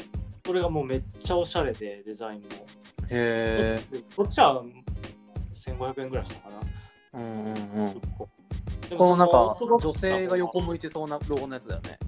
[0.47, 2.49] これがもうめっちゃおしゃれでデザインも。
[3.09, 3.81] へえ
[4.15, 4.63] こっちは
[5.55, 7.21] 1500円ぐらいしたかな。
[7.21, 7.55] うんうんうん。
[7.87, 8.29] 1個。
[8.91, 11.99] でこのなんか女性が横向いてそうなロゴのやつだよね。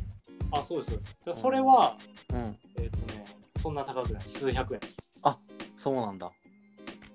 [0.53, 1.17] あそうですそうです。
[1.25, 1.97] でそれは、
[2.33, 2.57] うん。
[2.79, 3.25] えっ、とね
[3.63, 4.23] そんな高くない。
[4.23, 5.07] 数百円です。
[5.87, 6.33] そうなんだ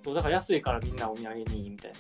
[0.03, 1.91] そうだから安いからみんなお土産にみたい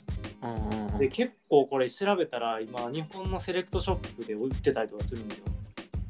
[0.43, 0.97] うんうんうなん。
[0.97, 5.45] で結構これ調べたら今日本のセレクトショップで売ってたりとかするんですよ。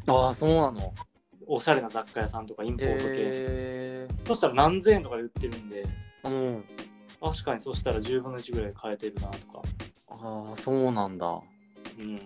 [0.07, 0.93] ああそうなの。
[1.47, 4.07] おしゃれな雑貨屋さんとかインポート系、へえ。
[4.25, 5.85] そしたら何千円とかで売ってるんで。
[6.23, 6.63] うん。
[7.19, 9.61] 確かにそしたら10分の1ぐらいで買えてるなとか。
[10.09, 11.27] ああそうなんだ。
[11.99, 12.15] うん。
[12.15, 12.19] へ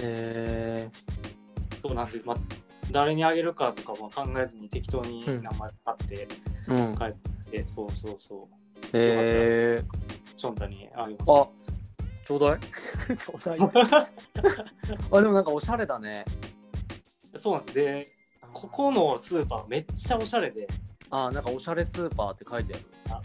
[0.00, 0.88] え。
[1.82, 2.36] そうなんで、まあ、
[2.90, 5.42] 誰にあげるかとかも考えずに適当にうん。
[5.42, 6.28] 名前買って
[6.68, 6.94] うん。
[6.96, 7.12] 帰っ
[7.50, 9.82] て、そうそうそうへえ
[10.36, 11.48] ションタにあげますあ
[12.28, 12.60] ちょうだい。
[12.60, 13.58] ちょうだい。
[15.10, 16.26] あでもなんかおしゃれだね。
[17.34, 18.06] そうなんですで
[18.52, 20.68] ここのスーパーめっちゃおしゃれで。
[21.08, 22.74] あーなんかおしゃれスーパーって書いて
[23.10, 23.22] あ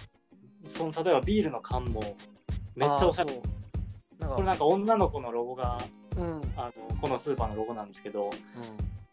[0.64, 0.70] る。
[0.70, 2.02] その例えばビールの缶も
[2.76, 3.42] めっちゃおしゃれ。
[4.20, 4.36] なんか。
[4.36, 5.80] これなんか女の子のロゴが
[6.16, 6.24] うん。
[6.24, 8.30] うんあのこのスーパーのロゴなんですけど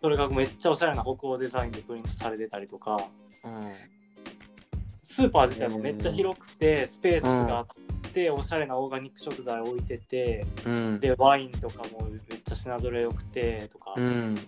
[0.01, 2.97] それがめっちゃおしゃれな北欧デザインでプリントされてたりとか。
[3.45, 4.00] うん
[5.11, 7.67] スーパー自体もめっちゃ広くてスペースがあっ
[8.13, 11.01] ておしゃれなオーガニック食材置いててうん。
[11.01, 13.95] でワインとかもめっちゃ品揃え良くてとか。
[13.97, 14.39] うん。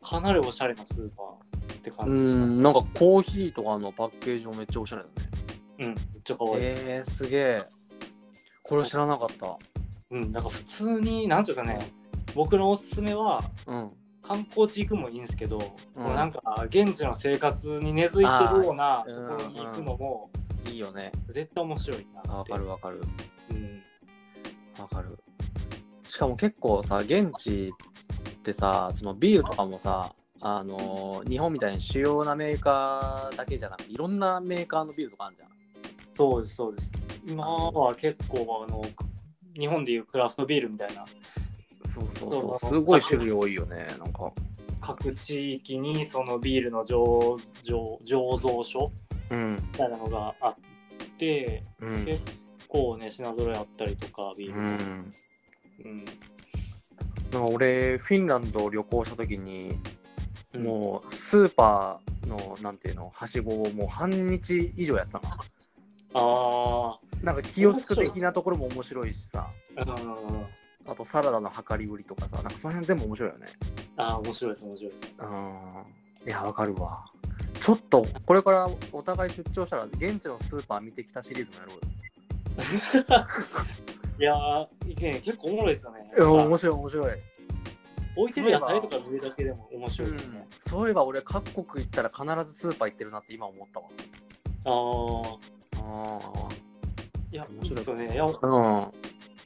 [0.00, 2.44] かなりおしゃれなスーパーってう感じでした。
[2.44, 2.62] ん。
[2.62, 5.14] なんかコーヒーとかのパッケージもめっちゃおしゃれだね。
[5.80, 6.54] うん、めっちゃ可愛い。
[6.60, 7.64] えー、すげえ。
[8.62, 9.58] これ知らなかった。
[10.12, 11.80] うん、なんか普通に、なんていうかね、
[12.36, 13.90] 僕のおすすめは、うん
[14.22, 15.60] 観光地行くもいいんですけど、
[15.96, 16.04] うん。
[16.04, 20.30] なんか現地の生活に根付いてるようなところに行くのも
[20.66, 21.12] いいよね。
[21.28, 22.44] 絶対面白いなわ。
[22.44, 23.02] かるわかる。
[23.50, 23.82] うん、
[24.78, 25.18] わかる。
[26.08, 27.72] しかも結構さ現地
[28.30, 35.50] ってさそのビールとかもさあのー日本みたいに主要なメーカーだけじゃなくていろんなメーカーのビールとかあるじゃん。
[36.14, 36.92] そうです、そうです。
[37.26, 38.82] 今は結構、あの、
[39.58, 41.06] 日本でいうクラフトビールみたいな、
[41.86, 42.68] そうそうそう。
[42.68, 44.32] すごい種類多いよねなんか。
[44.80, 48.92] 各地域にそのビールの醸醸醸造所
[49.30, 49.56] うん。
[49.56, 50.56] みたいなのがあっ
[51.18, 52.04] て、うん。
[52.04, 52.20] 結
[52.68, 54.60] 構ね、品揃えあったりとか、ビーうル。
[54.60, 54.68] の。
[54.68, 55.10] ん。
[55.84, 56.04] うん。
[57.32, 59.78] なんか俺フィンランド旅行した時に
[60.54, 60.64] うん。
[60.64, 65.28] もうスーパーのなんていうのはしごをもう半日以上やったの。
[66.12, 69.48] あなんかキヨスク的なところも面白いしさ。
[69.76, 70.46] あ、うん。
[70.90, 73.46] あとサラダの量り売りとかさなんかその辺全部面白いよね。
[73.96, 75.14] ああ、面白いです、面白いです。
[75.20, 76.26] うん。
[76.26, 77.04] いやわかるわ。
[77.60, 81.80] ちょっとこれからお互い出張したら現地のスーパー見てきたシリーズもやろうよ。
[84.18, 86.12] いやー、意見結構おもろいですよね。
[86.12, 87.12] いや面白い面白い、
[88.16, 90.48] 置いてる野菜とか見るだけでも面白いですね。
[90.68, 93.86] そういえば俺各国行ったら必ずスーパー行ってるなって今思ったわ。
[94.64, 94.70] あ
[95.76, 96.48] あ、あ
[97.30, 97.68] いや、面白い。
[97.68, 98.12] いいっすよね。
[98.12, 98.60] いや、あう
[98.96, 98.99] ん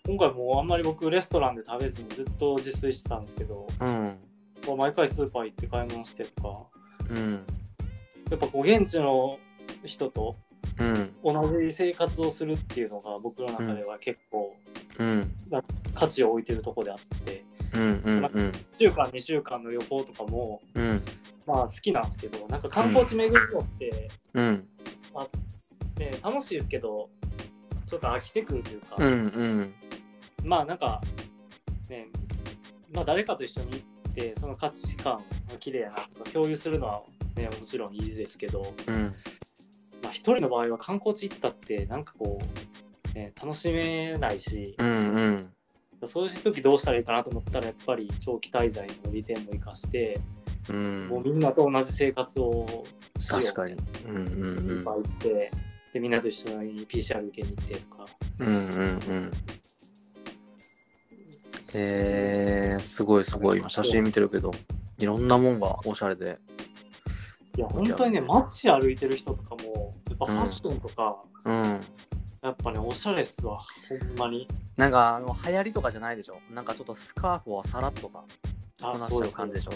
[0.06, 4.18] 今回もうあんまり僕レストランで食べずにずっと自炊してたんですけど、うん。
[4.76, 6.58] 毎回スーパー行って買い物してとか、
[7.10, 7.44] うん。
[8.30, 9.38] やっぱこう現地の
[9.84, 10.36] 人と
[10.78, 11.10] うん。
[11.24, 14.54] 同じ生活をするっていうのが僕の中では結構
[14.98, 15.32] うん。
[15.94, 18.24] 価値を置いてるとこであって、うんうんうん。
[18.24, 21.02] 1週間2週間の旅行とかもうん。
[21.46, 24.68] まあ好きなんですけどなんか観光地巡るのって、うん。
[25.96, 27.08] ね、楽しいですけど
[27.86, 29.74] ちょっと飽きてくるというか、うんうん
[30.44, 31.00] まあなんか
[31.88, 32.08] ね
[32.92, 37.02] まあ誰かと一緒に行ってその価値観が綺麗やなとか共有するのは
[37.36, 39.14] ねもちろんいいですけど、うん
[40.02, 42.38] まあ、一人の場合は観光地行ったってなんかこ
[43.12, 45.50] う、ね、楽しめないし、うんうん
[46.06, 50.20] そういう時どうしたらいいかなと思ったらやっぱり長期滞在の利点も生かして
[50.68, 52.84] うんもうみんなと同じ生活を
[53.18, 53.76] しよう確かに。
[54.06, 55.50] うんうんうんいっぱい行って、
[55.92, 58.06] でみんなと一緒に PCR 受けに行ってとか。
[58.40, 58.56] うんうんう
[58.92, 59.32] ん。
[61.76, 63.58] えー、すごいすごい。
[63.58, 64.50] 今写真見てるけど、
[64.98, 66.38] いろんなもんがおしゃれで。
[67.56, 71.80] いや本当にね街歩いてる人とかもやっぱファッションとか、うん。
[72.42, 73.58] やっぱねおしゃれっすわ
[73.88, 76.38] ほんまになんかあの流行りとかじゃないでしょ？
[76.52, 78.22] なんかちょっとスカーフをさらっとさ、
[78.76, 79.72] 着こなしちゃう感じでしょ？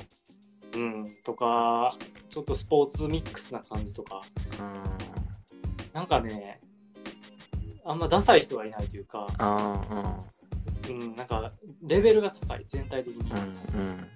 [0.75, 1.97] うんとか
[2.29, 4.21] ちょっとスポーツミックスな感じとか
[4.61, 5.95] うん。
[5.95, 6.61] なんかね
[7.87, 10.38] あんまダサい人がいないというか、あうん、
[10.95, 13.37] なんかレベルが高い全体的に、ー
[13.75, 14.09] うんうんうん。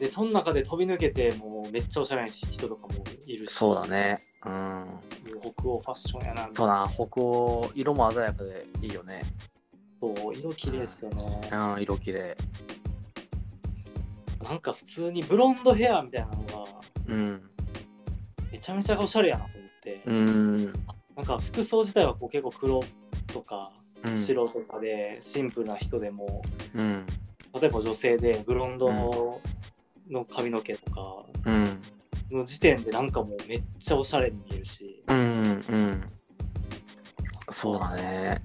[0.00, 4.16] でその中で飛び抜けてもうめっちゃおしゃれな人とかもいるしそうだね。
[4.46, 5.00] うん。
[5.40, 9.22] 北欧ファッションやなそいうなだ、北欧、色も鮮やかでいいよね。
[10.00, 12.36] そう色綺麗ですよね、うん、色綺麗。
[14.42, 16.64] なんか普通にブロンドヘアみたいなのが
[17.08, 17.50] うん。
[18.50, 20.72] めちゃめちゃおしゃれやなと思って、うん。
[21.14, 22.80] なんか服装自体はこう結構黒
[23.26, 26.42] とかうん白とかでシンプルな人でも、
[26.74, 27.06] うん。
[27.60, 29.40] 例えば女性でブロンドの,、
[30.10, 31.82] の髪の毛とかうん。
[32.30, 35.16] の時点でなんかもうめっちゃおしゃれに見えるしうん。
[35.16, 36.04] うん。
[37.50, 38.42] そうだね。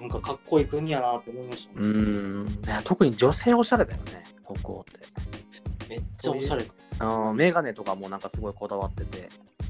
[0.00, 2.46] なんかかっこいい国やなって思いました、うねん。
[2.46, 5.00] いや特に女性おしゃれだよね、北欧って。
[5.88, 6.64] めっちゃおしゃれ
[7.34, 9.28] メガネとかもなんかすごいこだわってて、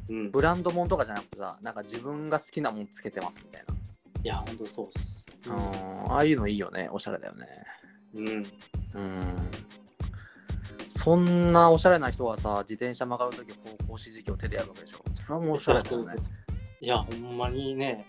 [0.09, 3.64] うん、ブランドもんとかじゃなくてさ、なんか自分が好きなもんつけてますみたい
[4.25, 5.22] いやほんとそうっす、な。
[5.48, 7.46] うん、ああいうのいいよね、おしゃれだよね。
[8.14, 8.46] うん、うん。
[10.88, 14.98] そんなおしゃれな人がさ、自転車曲がるとき方向指示器を手でやるわけでしょ。
[15.14, 16.14] それはもうおしゃれだよね。
[16.81, 18.05] いやほんまにね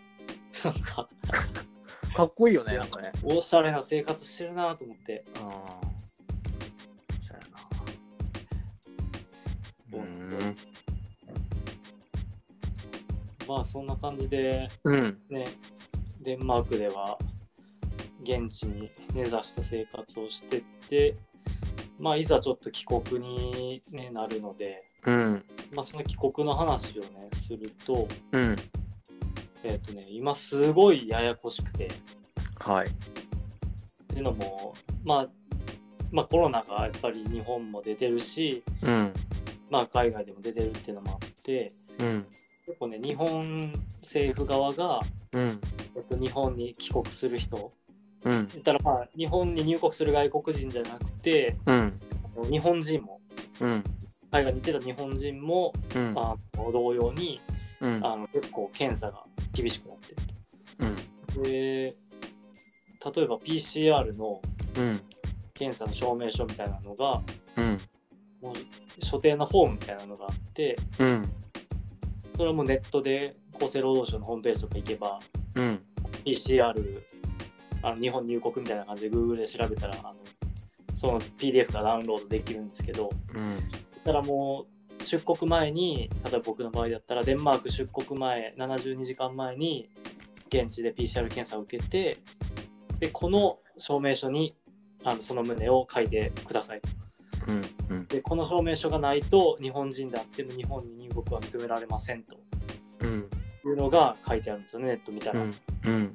[0.64, 1.08] なんか
[2.16, 3.12] かっこいいよね、なんかね。
[3.24, 5.48] おしゃれな生活してるなと思ってうん。
[5.48, 5.52] お
[7.24, 7.58] しゃれな。
[9.90, 10.06] そうな
[10.50, 10.56] ん
[13.48, 15.18] まあそんな感じでうん。
[15.30, 15.46] ね
[16.24, 17.18] デンマークでは
[18.24, 21.16] 現地に根ざした生活をしてって
[22.00, 25.44] まあいざちょっと帰国に、ね、なるので、うん。
[25.76, 28.56] まあ、その帰国の話をねするとうん。
[29.64, 31.90] えっ、とね今すごいややこしくて
[32.60, 32.88] はい。
[32.88, 32.92] っ
[34.08, 35.28] ていうのも、まあ、
[36.12, 39.14] まあコロナがやっぱり日本も出てるし、うん。
[39.70, 42.26] まあ、海外でも出てるっていうのもあってうん。
[42.66, 45.00] 結構ね日本政府側が、
[45.34, 45.60] うん。
[45.96, 47.74] えっと、日本に帰国する人
[48.24, 48.32] うん。
[48.32, 52.00] 言ったらまあ日本に入国する外国人じゃなくてうん。
[52.50, 53.20] 日本人も
[53.60, 53.84] うん。
[54.32, 56.14] 海外に行ってた日本人も、うん。
[56.18, 57.42] あの同様に
[57.82, 58.06] うん。
[58.06, 60.18] あの結構検査が厳しくなってる
[60.80, 60.96] うん。
[61.44, 61.50] と。
[61.50, 61.94] で
[63.16, 64.42] 例えば PCR の
[64.78, 65.00] うん。
[65.54, 67.22] 検査の証明書みたいなのが
[67.58, 67.78] うん。
[68.42, 68.56] もう
[69.04, 71.30] 所定のフォームみたいなのがあってうん。
[72.36, 75.20] それはもうネットで厚生労働省のホームページとか行けば
[75.56, 75.82] うん。
[76.26, 76.74] PCR
[77.82, 80.16] あの日本入国みたいな感じで Google で調べたらあの
[80.96, 83.60] その PDF がダウンロードできるんですけどうん。
[84.04, 84.66] たらも
[85.00, 89.88] う出国前に例えば僕の場合だったらデンマーク出国前72時間前に
[90.48, 92.18] 現地で PCR 検査を受けて
[93.00, 94.56] でこの証明書に
[95.04, 96.82] あのその旨を書いてください
[97.48, 97.62] うん。
[97.90, 98.08] うん。
[98.08, 102.38] でこの証明書がないと日本人であっても日本に入国は認められませんと
[103.02, 103.30] うん。
[103.66, 105.42] いうのが書いてあるんですよねネット見たら。
[105.42, 105.54] うん。
[105.86, 106.14] うん。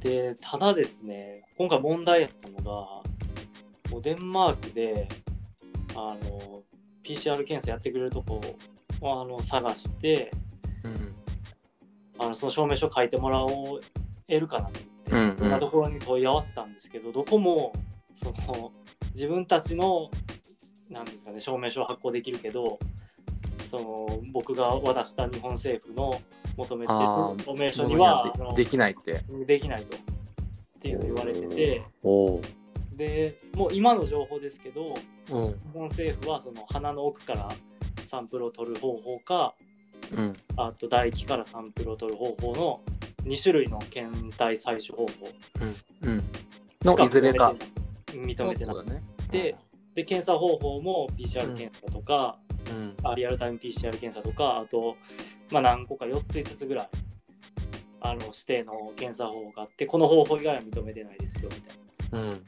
[0.00, 2.72] でただですね今回問題やったのが
[3.90, 5.08] もうデンマークで
[5.94, 6.62] あの
[7.02, 8.40] PCR 検査やってくれるとこ
[9.00, 10.30] をあの探して
[10.84, 11.14] うん。
[12.18, 13.80] あのその証明書書いてもらおう
[14.28, 17.72] 得るかなと思って、うんいろんなところに問い合わせたんですけどどこも
[18.16, 18.72] その
[19.14, 20.10] 自分たちの
[20.90, 22.78] なんですかね証明書を発行できるけど
[23.56, 26.20] その僕が渡した日本政府の
[26.56, 29.22] 求めてる証明書にはできないって。
[29.46, 30.00] できないとっ
[30.80, 31.82] ていうの言われてて。
[32.96, 34.94] でもう今の情報ですけど
[35.30, 35.48] うん。
[35.48, 37.50] 日本政府はその鼻の奥から
[38.06, 39.52] サンプルを取る方法か
[40.12, 40.32] うん。
[40.56, 42.80] あと唾液からサンプルを取る方法の
[43.24, 45.28] 2種類の検体採取方法
[46.02, 46.20] うん。
[46.20, 46.24] し
[46.84, 47.54] のいずれか。
[48.20, 49.02] 認めてなくそうだね。
[49.30, 49.56] て
[49.94, 52.38] で検査方法も PCR 検査とか、
[52.70, 52.94] うん。
[53.02, 54.96] あリアルタイム PCR 検査とかあと、
[55.50, 56.88] まあ、何個か4つ5つぐらい
[58.00, 62.28] あの指定の検査方法があってこの方法以外は認めてないですよみたいな。
[62.28, 62.42] うん。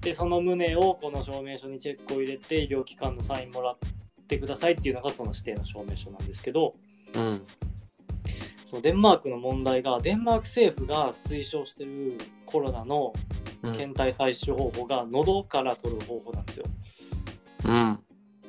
[0.00, 3.76] でその旨をこの証明書にチェックを入れて医療機関のサインもらっ
[4.26, 6.74] てくださいっていうのがその指定の証明書なんですけど
[7.14, 7.42] うん。
[8.64, 13.12] そのデンマークの問題がデンマーク政府が推奨してるコロナの
[13.62, 13.74] うん。
[13.74, 16.66] 検体採取方法が喉から取る方法なんですよ。
[17.64, 17.98] うん。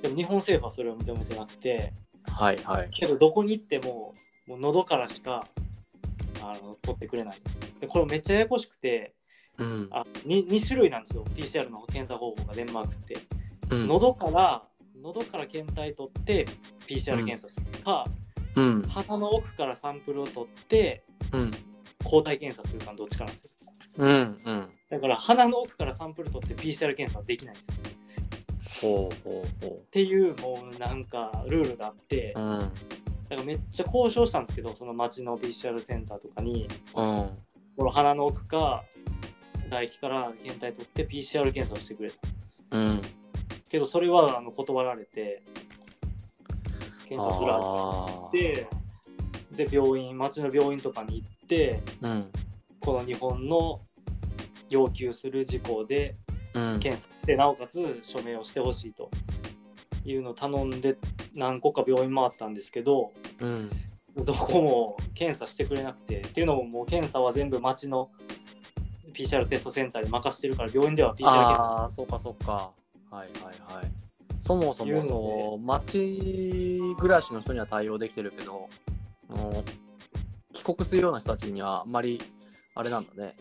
[0.01, 1.93] でも日本政府はそれを認めてなくて
[2.23, 2.89] はいはい。
[2.91, 4.13] けどどこに行っても
[4.47, 5.47] もう喉からしか
[6.41, 7.37] あの取ってくれない
[7.79, 9.15] でこれめっちゃややこしくて
[9.57, 9.87] うん。
[9.91, 13.17] あ 2, 2種類なんですよ PCR の検査方法がデンマークって、
[13.71, 13.87] うん。
[13.87, 14.63] 喉から
[15.01, 16.45] 喉から検体取って
[16.87, 18.24] PCR 検査するか、うん。
[18.55, 21.51] 鼻の奥からサンプルを取ってうん。
[22.03, 23.45] 抗体検査するかのどっちかなんです
[23.97, 24.11] ようん。
[24.45, 24.69] うん。
[24.89, 27.73] だから鼻の奥からサンプル取って PCR 検査はできないんですよ
[28.81, 32.39] ほうほうほっていうもうなんかルールがあって、う。
[32.39, 32.59] うん。
[32.59, 32.71] だか
[33.37, 37.29] らめっちゃ交渉したんですけどその町の PCR センターとかにうん。
[37.77, 38.83] この鼻の奥か
[39.65, 42.17] 唾液から検体取って PCR 検査をしてくれと
[42.71, 43.01] うん。
[43.69, 45.41] けどそれはあの断られて
[47.05, 48.67] 検査すらあで
[49.51, 52.31] で病院町の病院とかに行ってーうん。
[52.79, 53.79] この日本の
[54.69, 56.15] 要求する事項で
[56.53, 56.79] うん。
[56.79, 59.09] 検査でなおかつ署名をしてほしいと
[60.03, 60.97] いうのを頼んで
[61.35, 63.69] 何個か病院回ったんですけどうん。
[64.17, 68.09] どこも検査してくれなくてっていうのももう検査は全部町の
[69.13, 72.71] PCR テストセンターに任してるから病院では PCR 検査そうかそうか。
[73.11, 74.04] はいはいはい。
[74.45, 78.69] そもそもそう、町暮らしの人には対応できてるけど、
[80.53, 82.21] 帰国するような人たちにはあんまり、
[82.75, 83.33] あれなんだね。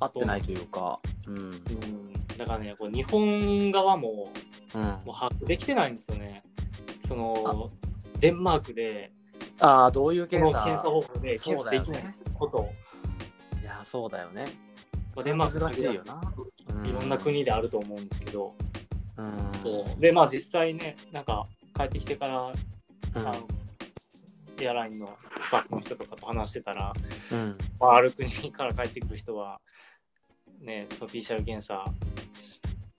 [0.00, 1.00] 合ってないというか。
[1.26, 1.36] うん。
[1.36, 1.52] うん
[2.38, 4.30] だからねこれ日本側も
[4.74, 6.42] うん、もう把握できてないんですよね
[7.04, 7.70] その
[8.20, 9.10] デンマークで
[9.60, 12.14] ああ、どういう検査検査方法で検査できないね。
[12.34, 12.70] ことを、
[13.60, 14.44] いや、そうだよね。
[15.16, 16.20] まあデンマーク難しいよな。
[16.84, 18.67] いろんな国であると思うんですけど、うん。
[19.52, 21.46] そうでまあ実際ねなんか
[21.76, 22.52] 帰ってきてから、
[23.14, 23.28] うん。
[23.28, 23.48] あの
[24.60, 26.92] エアラインのスタッフの人とかと話してたら、
[27.30, 27.56] うん。
[27.78, 29.60] まあ、ある国から帰ってくる人は
[30.60, 31.84] ねその PCR 検査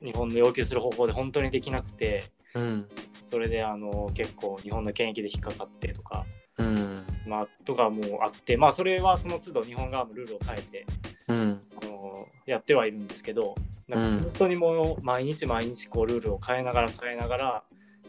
[0.01, 2.24] 日本の要求する方法で本当にできなくて
[2.55, 2.88] うん。
[3.30, 6.26] それであの結構日本の検疫で引っかかってとか、
[6.57, 6.99] うん。
[7.30, 10.86] まあ、とかもあってまあそれはその都度日本側もルールを変えて
[11.27, 11.61] うん。
[11.82, 13.55] あのやってはいるんですけど
[13.88, 17.63] なんか本当にもう毎日毎日こうルールを変えながら変えながら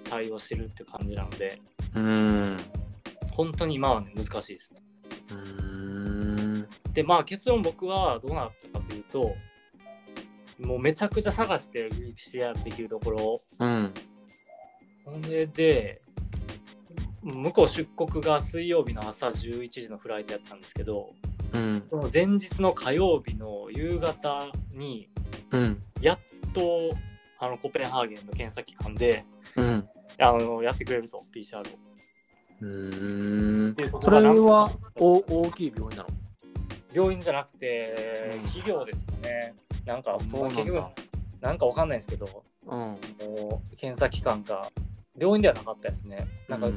[0.05, 1.61] 対応してるって感じなので
[1.95, 2.57] うん。
[3.33, 4.73] 本当に今はね難しいです。
[5.31, 6.69] うん。
[6.95, 9.35] でまあ結論僕はどうなったかというと
[10.59, 13.93] もうめちゃくちゃ探して PCR できるところをうん。
[15.05, 16.01] ほんでで
[17.23, 21.11] 向こう出国が水曜日の朝11時のフライトやったんですけど
[21.53, 21.83] うん。
[21.91, 25.09] その前日の火曜日の夕方に
[25.51, 25.83] うん。
[26.01, 26.19] やっ
[26.53, 26.97] と
[27.39, 29.25] あのコペンハーゲンの検査機関で
[29.57, 29.89] うん。
[30.19, 31.63] あのやってくれると PCR を。
[32.63, 36.09] うんそれはお大きい病院なの？
[36.93, 39.55] 病院じゃなくてうん企業ですかね。
[39.87, 40.85] なんかそうなんだ結局
[41.41, 42.79] なんかわかんないんですけどうん。
[42.79, 42.97] も
[43.73, 44.69] う検査機関が
[45.19, 46.27] 病院ではなかったですね。
[46.49, 46.75] なんか、う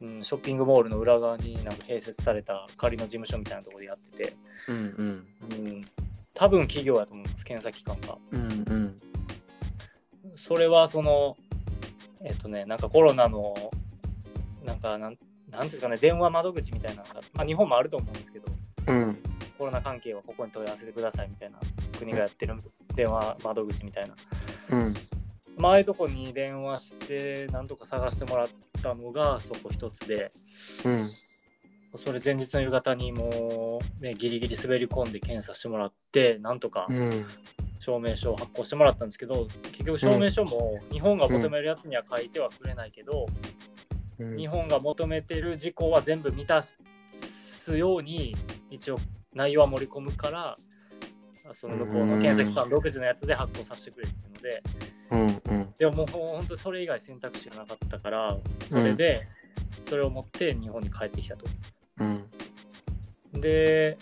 [0.00, 4.36] うんショッピングモールの裏側になんか併設された仮の事務所みたいなところでやってて、
[4.68, 5.26] うんうん。
[5.66, 5.84] うん、
[6.34, 8.18] 多分企業やと思います、検査機関が。
[8.32, 8.96] うんうん。
[10.34, 11.36] それはその、
[12.22, 13.54] えっとね、なんかコロナの、
[14.64, 15.18] なんかなん、
[15.50, 18.46] なんですかね、電話窓口みたいなのが、まあ日本もあると思うんですけど、
[18.88, 19.18] うん。
[19.56, 21.58] コロナ関係はここに問い合わせてくださいみたいな
[21.98, 22.54] 国がやってる
[22.94, 24.14] 電話窓口みたいな。
[24.70, 24.94] うん。
[25.56, 30.30] 前とこに電話してなんとか探してもらったのがそこ一つで
[30.84, 31.10] うん。
[31.94, 37.24] それ前日の夕方にもう、ね、ギリギリ滑り込んで検査してもらってなんとかうん。
[37.78, 43.26] 証明書を発行してもらったんですけど結局証明書も日本が求めるやつには書いてはくれないけど、
[44.18, 44.36] うん。
[44.36, 46.76] 日本が求めてる事項は全部満たす
[47.76, 48.34] ように
[48.70, 48.98] 一応
[49.34, 50.56] 内容は盛り込むから
[51.52, 54.62] その向こうの検査機関独自のやつで発行させてくれっていうので。
[55.10, 55.25] うんうん
[55.78, 58.36] でももう本当にそれ以外選択肢がなかったから
[58.68, 59.26] それで
[59.88, 61.46] それを持って日本に帰ってきたと。
[62.00, 62.24] うん。
[63.32, 63.98] で、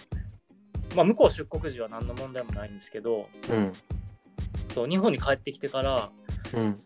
[0.95, 3.72] まあ、向こう出国時は何の問題もないんですけどうん。
[4.74, 6.11] そう日本に帰ってきてから、
[6.55, 6.76] うん。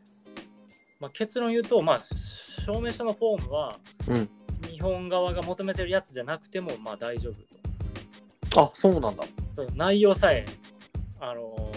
[1.01, 3.79] まあ、結論言うと、まあ、証明書のフォームは
[4.09, 4.29] うん。
[4.63, 9.25] 日本側が求めてるやつじゃなくてもまあ大丈夫あそうなんだ。
[9.75, 10.45] 内容さえ
[11.21, 11.68] あの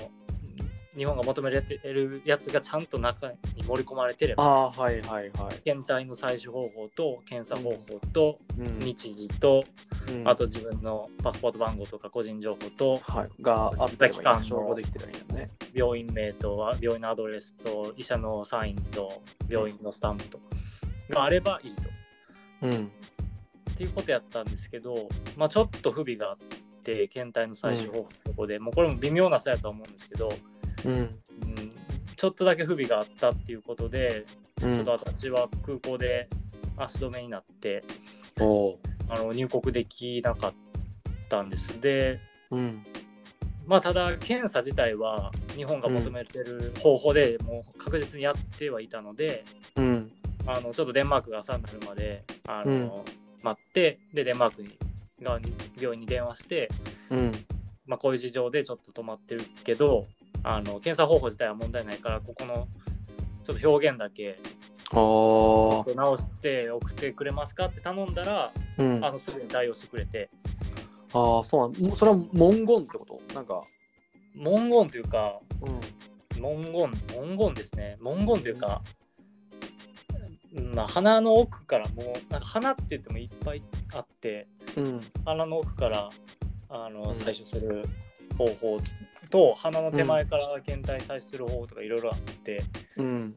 [0.95, 5.59] 日本が求められてるやつがちゃんと中に盛り込まれてればあはいはいはい。
[5.63, 9.63] 検体の採取方法と検査方法とうん日時と、
[10.09, 10.27] うん。
[10.27, 13.41] あと自分のパスポート番号とか個人情報とはい。
[13.41, 15.51] があって期間の証拠できてるんやね。
[15.73, 20.39] 病院名とは病院のアドレスと医者のサインと病院のスタンプと。
[21.09, 21.83] があればいいと。
[22.63, 22.91] うん。
[23.71, 26.37] っていうことやったんですけど、まあ、ちょっと不備があっ
[26.83, 30.31] て検体の採取方法ここで、もうこれも微妙な差やとは思うんですけど、
[30.85, 30.93] うん。
[30.93, 31.19] うん、
[32.15, 34.25] ちょっとだけ不備があったっていうことで、
[34.61, 34.75] うん。
[34.75, 36.27] ちょっと私は空港で
[36.77, 37.83] 足止めになって
[38.37, 40.53] あの入国できなかっ
[41.29, 41.79] たんです。
[41.81, 42.19] で
[42.49, 42.85] うん。
[43.65, 49.43] まあただ検査自体は日本が求めてる方法でもう確実にやってはいたので、
[49.75, 50.11] うん。
[50.47, 52.91] あのちょっとデンマークが朝になるまであの、うん。
[53.43, 54.77] 待ってでデンマークに
[55.21, 56.69] 側に病院に電話して、
[57.09, 57.31] うん。
[57.85, 60.07] まあ、こういう事情でちょっと止まってるけど
[60.43, 62.67] あの検査方法自体は問題ないからここの
[63.43, 64.39] ちょっと表現だけ
[64.93, 64.99] ああ
[65.95, 69.03] 直して送ってくれますかって頼んだら、うん。
[69.03, 70.29] ああのすぐに対応してくれて。
[71.13, 73.21] あそうなんそれは文言ってこと？
[73.33, 73.61] なんか。
[74.35, 75.39] 文言というか
[76.35, 76.41] うん。
[76.41, 77.97] 文言文言ですね。
[78.01, 78.81] 文言というか、
[80.73, 83.63] まあ、鼻の奥からもうなんか鼻って言ってもいっぱい
[83.93, 85.01] あってうん。
[85.25, 86.09] 鼻の奥から
[86.69, 87.09] あの、うん。
[87.11, 87.85] 採取する
[88.37, 88.79] 方法
[89.31, 92.61] と鼻の手前から検体採取する方法とかいろいろあって、
[92.97, 93.35] うん。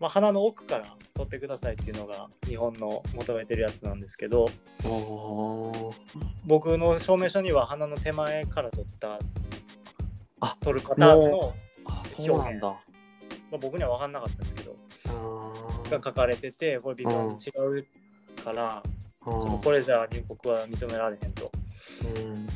[0.00, 4.48] まあ、鼻の奥から取ってくださいっていうのが日本の求めてるやつなんですけど
[6.46, 9.18] 僕の証明書には鼻の手前から取った
[10.40, 11.54] あ取るパターンの、
[11.84, 12.68] あそうなんだ。
[12.68, 12.76] ま
[13.56, 14.76] あ、僕には分かんなかったんですけど
[15.08, 15.52] あ
[15.90, 17.50] が書かれててこれ微妙に違
[17.80, 17.86] う
[18.42, 18.82] から、
[19.22, 21.52] ちょっとこれじゃ入国は認められへんと。
[22.16, 22.46] うん。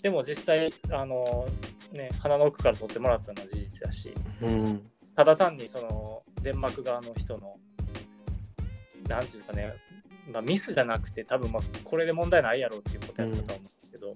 [0.00, 1.48] でも実際あの、
[1.94, 4.12] ね、鼻の奥から取ってもらったのは事実だし。
[4.42, 4.90] うん。
[5.16, 7.56] ただ単にそのデンマーク側の人の
[9.08, 9.72] なんていうかね、
[10.32, 14.14] まあ、ミスじゃなくて多分まあこれで問題ないやろうっていうことやったと思うんですけど、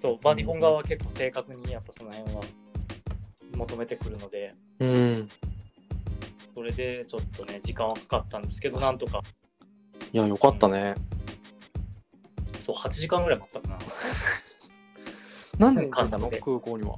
[0.00, 2.42] そうまあ、日本側は結構正確にやっぱその辺は
[3.56, 4.54] 求めてくるので。
[4.78, 5.28] うん。
[6.54, 9.22] それでちょっとね時間はかかったんですけどなんとか。
[10.12, 10.94] いやよかったね。
[12.64, 13.78] そう8時間ぐらい待ったかな
[15.60, 16.30] 何時に着いたの？
[16.30, 16.96] 空港には。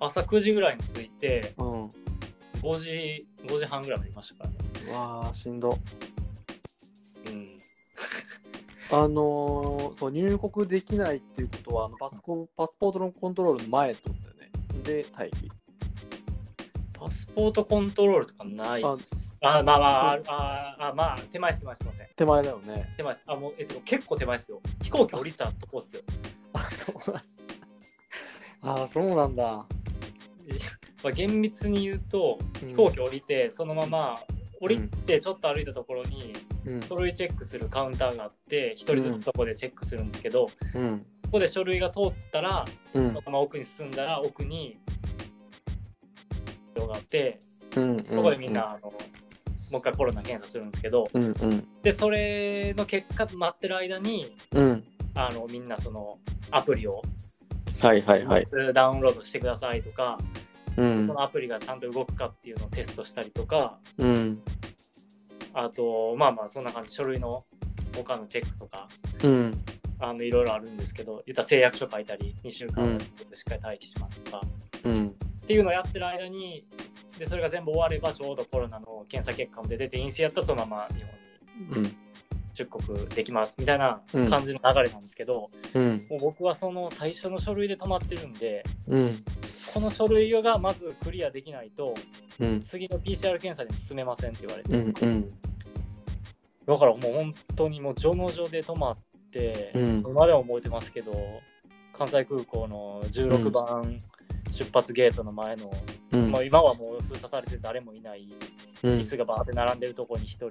[0.00, 1.84] 朝9時ぐらいに着いてうん。
[1.86, 1.90] う
[2.62, 4.50] 5時5時半ぐらいまでいましたから
[4.86, 4.92] ね。
[4.92, 5.78] わあしんど。
[7.26, 7.58] うん。
[8.90, 14.50] あのーそう入国できないっていうことはあのパスコパスポートのコントロールの前ってことだよね。
[14.84, 15.50] で待機。
[16.94, 19.36] パスポートコントロールとかないっす。
[19.40, 22.08] あまあまあ、あああまあ、手前です、手前です、すみません。
[22.16, 22.94] 手前だよね。
[22.96, 23.24] 手前です。
[23.28, 24.60] あ、もう、えっと、結構手前ですよ。
[24.82, 26.02] 飛行機降りたとこっすよ。
[26.54, 26.66] あ
[28.62, 29.44] あそうなんだ。
[31.02, 34.18] まあ、厳密に言うと、飛行機降りて、そのまま
[34.60, 36.32] 降りて、ちょっと歩いたところに、
[36.66, 36.80] うん。
[36.80, 40.98] 書類チェックするカウンターがあって、一人ずつそこでチェックするんですけど、うん。
[41.24, 43.08] ここで書類が通ったら、うん。
[43.08, 44.78] そのまま奥に進んだら、奥に、
[46.74, 47.40] があって、
[47.76, 48.04] うん。
[48.04, 48.92] そこでみんな、あの、も
[49.72, 51.68] う一回コロナ検査するんですけど、うんうん。
[51.82, 54.84] で、それの結果待ってる間に、うん。
[55.14, 56.18] あのみんなその
[56.52, 57.02] アプリを
[57.80, 58.44] はいはいはい。
[58.74, 60.18] ダウンロードしてくださいとか、
[60.76, 61.06] うん。
[61.06, 64.40] そのアプリがちゃんと動くかっていうのをテストしたりとかうん。
[65.54, 67.44] あとまあまあそんな感じ書類の
[67.96, 68.88] 他のチェックとか
[69.22, 69.64] うん。
[70.00, 72.98] あのいろいろあるんですけど言ったら誓約書書いたり2週間うん。
[72.98, 73.04] し
[73.40, 74.40] っかり待機しますとか、
[74.84, 75.08] うん。
[75.08, 76.64] っていうのをやってる間に
[77.18, 81.02] でそれが全部終わればちょうどコロナの検査結果も出てて陰性やったらそのまま日
[81.72, 81.96] 本に
[82.62, 86.06] うん出国できますみたいな感じの流れなんですけど、うん。
[86.10, 89.14] もう僕はその最初の書類で止まってるんでうん。
[89.72, 91.94] この書類がまずクリアできないと
[92.40, 92.60] うん。
[92.60, 95.32] 次の PCR 検査にも進めませんって言われて、うんうん。
[96.66, 98.98] だからもう本当にもう序の序で止まっ
[99.30, 99.98] て、うん。
[100.00, 101.12] 今でも覚えてますけど
[101.92, 103.98] 関西空港の16番
[104.50, 105.70] 出発ゲートの前の、
[106.12, 106.32] うん。
[106.32, 108.28] まあ、今はもう封鎖されて誰もいない
[108.82, 108.98] うん。
[108.98, 110.30] 椅子がバーって並んでるところに1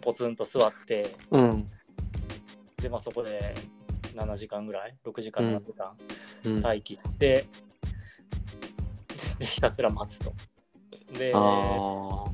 [0.00, 1.66] ポツンと座ってうん。
[2.76, 3.54] で、まあ、そこで
[4.14, 5.92] 7時間ぐらい？6時間7時間？
[6.44, 6.60] うん。
[6.60, 7.46] 待機して、
[9.38, 10.32] でひたすら待つと。
[11.18, 12.24] であ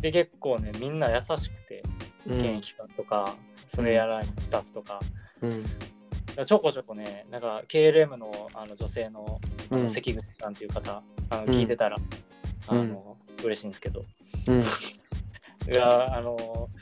[0.00, 3.34] で結構ねみんな優しくてー検疫官とか、
[3.68, 5.00] そアラインのスタッフとか。
[5.40, 5.64] うん。
[6.46, 9.40] ちょこちょこねなんか KLM のあの女性の
[9.70, 9.82] あうん。
[9.84, 11.96] の関口さんっていう方、あのうん聞いてたら、
[12.70, 12.78] うん。
[12.78, 14.04] あの嬉しいんですけど。
[14.48, 14.64] うん。
[15.68, 16.81] があのち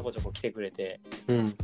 [0.00, 1.56] ょこちょこ来てくれてうん。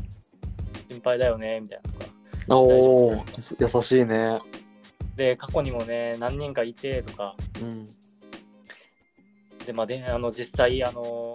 [0.88, 2.16] 心配だよねみたいなとか。
[2.56, 3.24] おお
[3.58, 4.38] 優しいね。
[5.16, 7.34] で過去にもね何人かいてとか。
[7.60, 7.84] うん。
[9.66, 11.34] でまあであの実際あの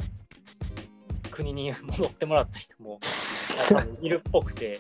[1.32, 2.99] 国に戻ってもらった人も
[4.02, 4.80] いるっぽくて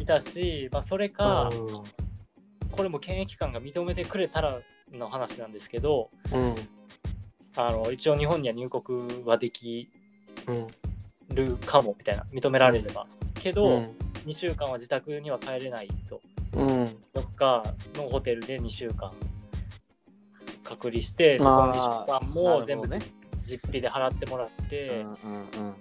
[0.00, 1.50] いたし、まあ、それか
[2.72, 6.54] これも検疫官が認めてくれたらの話なんですけどうん。
[7.56, 9.88] あの一応日本には入国はでき
[10.48, 10.66] うん
[11.34, 13.96] るかもみたいな認められれば、けど、うん。
[14.26, 16.20] 2週間は自宅には帰れないと。
[16.54, 16.96] うん。
[17.12, 17.62] どっか
[17.94, 19.12] のホテルで2週間
[20.62, 23.00] 隔離してでその2週間も全部ね。
[23.42, 25.16] 実費で払ってもらっうて、んうん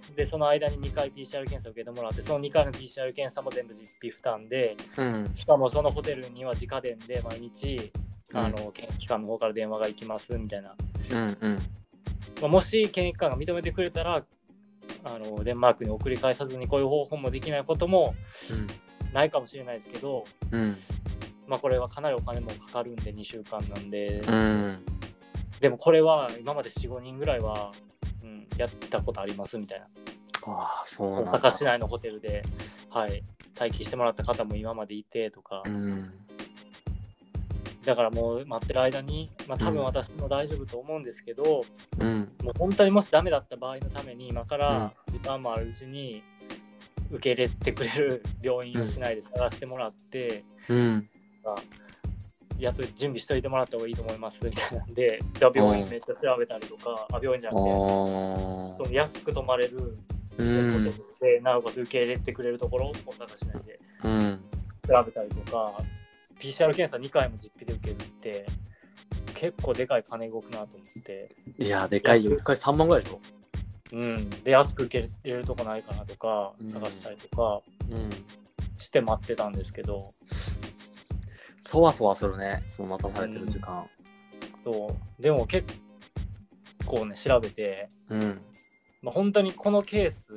[0.06, 0.16] うん。
[0.16, 5.34] でその間に2回 PCR 検査を受けてもらってその2回の PCR 検査も全部実費負担でうん。
[5.34, 7.91] しかもそのホテルには直電で毎日
[8.34, 8.38] うん。
[8.38, 10.76] あの検疫機関の方から電話が行きますみたいな、
[11.12, 11.60] うんうん。
[12.41, 14.26] まあ、もし検疫機関が認めてくれたら
[15.04, 18.16] あのデンマークに送り返さずにこういう方法もできないことも
[19.14, 20.78] ないかもしれないですけど、うん。
[21.47, 24.86] まあ、これはかなりお金もかかるんで2週間なんで、うん。
[25.60, 27.72] でもこれは今まで45人ぐらいは、
[28.24, 29.88] うん、やったことありますみたいな。
[30.45, 32.43] ああそうな大阪市内のホテルで、
[32.89, 33.24] はい、
[33.58, 36.12] 待機してもらった方も今までいてとか、うん
[37.86, 39.86] だからもう待ってる間に、まあ、多分うん。
[39.86, 41.64] 私も大丈夫と思うんですけど、
[42.00, 42.32] うん。
[42.44, 44.62] もう本当にもしダメだった場合のために今かうん。
[44.62, 46.24] ら時間もあるうちに
[47.12, 51.08] 受け入れてくれる病院をしないで探してもらって、うん。
[52.58, 59.98] やっと準備しといてもらった方がいいと思いますみたいなんで病院めっちゃ調べたりとか、あ病院じゃなくてあその安く泊まれる
[60.38, 61.44] うん。
[61.44, 64.40] なおかつ受け入れてくれるところを探しないでうん。
[64.88, 65.74] 調べたりとか
[66.44, 68.46] PCR 検査2回も実費で受けるって
[69.34, 72.32] 結構でかい金動くなと思って、いやでかいよ。
[72.32, 73.22] 1回3万ぐらいでしょ？
[73.94, 76.68] うん、で安く受け入れるとこないかなとかうん。
[76.68, 78.10] 探したりとかうん。
[78.78, 80.14] して待ってたんですけど、
[81.66, 82.64] そわそわするね。
[82.68, 83.86] その待たされてる時間。
[84.66, 85.22] そう。
[85.22, 85.74] でも結
[86.86, 88.41] 構ね調べて、うん。
[89.02, 90.28] まあ、本当にこのケース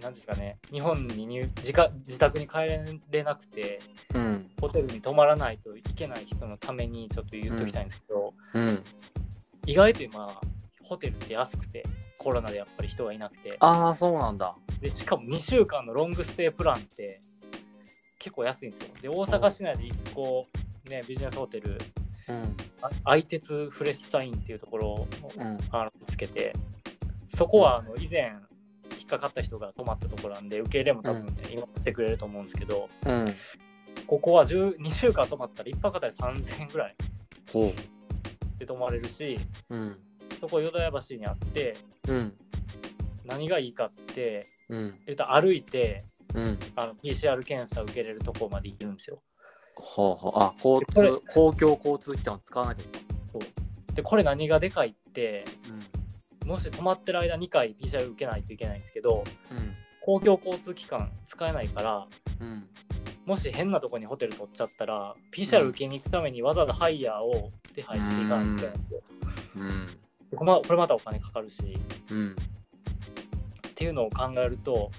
[0.00, 0.56] なんですかね。
[0.70, 2.68] 日本に入自家自宅に帰
[3.10, 3.80] れなくて。
[4.14, 4.31] うん
[4.62, 8.84] ホテルに泊まらないといけない人のためにちょっと言っときたいんですけど、うん。
[9.66, 10.28] 意外と今
[10.84, 11.84] ホテルって安くて
[12.16, 13.56] コロナでやっぱり人がいなくて。
[13.58, 14.54] ああそうなんだ。
[14.80, 17.20] でしかも2週間のロングステイプランって
[18.20, 18.94] 結構安いんですよ。
[19.02, 20.46] で大阪市内で1個
[20.88, 21.80] ねビジネスホテル
[22.28, 22.56] うん。
[22.82, 25.58] あ愛鉄フレッサインっていうところをうん。
[25.72, 26.52] あの見つけて
[27.26, 28.32] そこはあの以前
[28.96, 33.34] 引っかかった人が泊まったところなんで受け入れも多分ね、今してくれると思うんですけどうん
[34.06, 36.96] ここは10 2週間泊まったら1泊あたり3000円ぐらい。
[37.52, 37.72] ほ
[38.58, 39.38] で泊まれるし
[39.70, 39.98] ううん。
[40.40, 41.76] そこ淀屋橋にあって
[42.08, 42.34] うん。
[43.24, 44.94] 何がいいかってうん。
[45.06, 46.58] 言うと歩いてうん。
[46.76, 49.22] あの PCR 検査受けれるとこまで行けるんですよ。
[49.76, 50.32] ほうほう。
[50.36, 53.12] あ交通公共交通機関を使わなきゃいけ
[53.94, 62.06] でこれ何がでかいってないもし泊まってる間2回 PCR 受けないといけないんですけどうん公共交通機関使えないから
[62.40, 62.68] うん。
[63.24, 69.02] もし変なとこにホテル取っちゃったら PCR 受けに行くためにわざわざハイヤーを手配していかないといけないんで。
[69.56, 69.86] うん。
[70.34, 71.78] これまたお金かかるし。
[72.10, 72.36] うん。
[73.68, 74.90] っていうのを考えると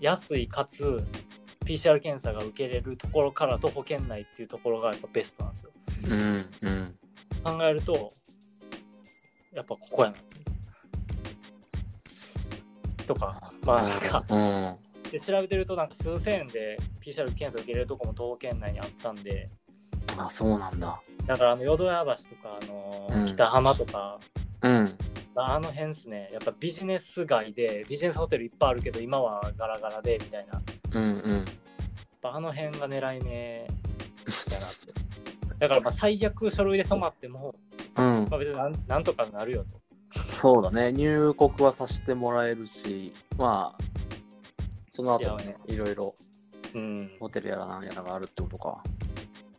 [0.00, 1.02] 安いかつ
[1.64, 5.70] PCR 検査が受けれるところから徒歩圏内っていうところがやっぱベストなんですよ。
[6.08, 6.46] うん。
[6.62, 6.94] うん。
[7.42, 8.10] 考えると
[9.52, 10.16] やっぱここやな
[13.10, 14.76] とかまあなんかうん。
[15.10, 19.50] で調べてるとなんか数千円で PCR 検査受けれるとこも徒歩圏内にあったんで。
[20.16, 21.00] あそうなんだ。
[21.26, 23.26] だからあの淀屋橋とか、あのーうん。
[23.26, 24.20] 北浜とか。
[24.62, 24.96] うん。
[25.34, 26.30] あの辺ですね。
[26.32, 30.54] やっぱビジネス街でビジネスホテルいっぱいあるけど今はガラガラでみたいな。
[30.54, 31.02] やっうん。
[31.02, 31.44] うん
[32.22, 33.66] ぱあの辺が狙い目。
[34.48, 34.92] だなって
[35.58, 37.56] だからまあ最悪書類で泊まっても、
[37.96, 38.28] うん。
[38.30, 39.80] まあ、別になんなんとかなるよと
[40.40, 40.92] そうだね。
[40.92, 43.82] 入国はさせてもらえるしまあ
[44.90, 46.14] その後もいやねいろいろ
[46.74, 47.10] うん。
[47.20, 48.82] ホテルやらなんやらがあるってことか。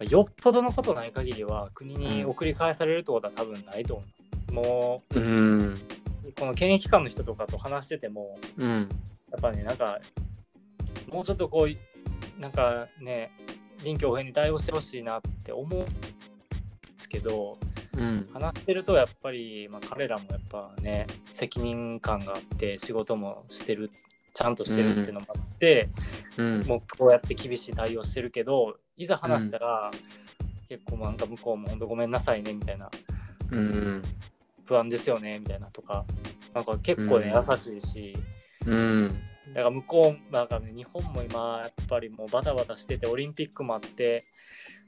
[0.09, 4.11] よっぽどのことない限りは国に送り返されるってことは多分ないと思いま
[4.47, 4.53] す。
[4.53, 5.73] もうん。
[5.73, 8.89] うこの検疫官の人とかと話しててもうん。
[9.31, 9.99] やっぱねなんか
[11.11, 13.31] もうちょっとこうなんかね
[13.83, 15.85] 臨機応変に対応してほしいなって思うんで
[16.97, 17.57] すけど
[17.97, 18.27] うん。
[18.33, 23.89] 話してるとやっぱり、まあ、彼らもやっぱね責任感があって仕事もしてる
[24.33, 25.89] ちゃんとしてるっていうのもあって、
[26.37, 26.59] うん。
[26.61, 29.91] もうこうやって厳しい対応してるけどいざ話したら、
[30.69, 32.89] 結構なんか向こうも本当ごめんなさいねみたいな
[33.51, 34.01] うん。
[34.65, 36.05] 不安ですよねみたいなとか
[36.53, 37.45] なんか結構ね、うん。
[37.51, 38.17] 優しいし
[38.65, 39.09] うん。
[39.53, 44.23] だから向こうなんか、ね、日本も今やっぱりもうバタバタしててオリンピックもあって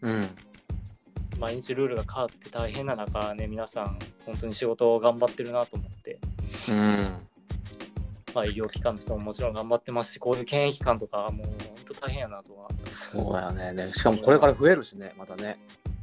[0.01, 0.27] うん
[1.43, 6.17] 毎日ルールが変わって大変な中ね皆さん本当に仕事を頑張ってるなと思って、
[6.69, 7.07] うん。
[8.33, 12.69] まあ、医療機関の人ももちろん頑張ってますしこういう検疫機関とかはもう本当大変やなとは。
[12.89, 13.73] そうだよね。
[13.73, 15.59] ねしかもこれから増えるしねまたね。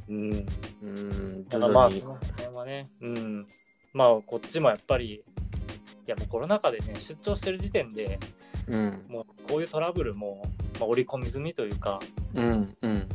[0.07, 0.45] うん。
[0.83, 1.45] うん。
[1.49, 2.87] 徐だからまあその辺はね。
[3.01, 3.47] うん。
[3.93, 5.21] まあこっちもやっぱりい
[6.05, 8.19] やもうコロナ禍でね出張してる時点で
[8.67, 9.05] うん。
[9.09, 10.43] もうこういうトラブルも、
[10.79, 11.99] まあ、織り込み済みというか、
[12.35, 12.75] うん。
[12.83, 13.07] うん。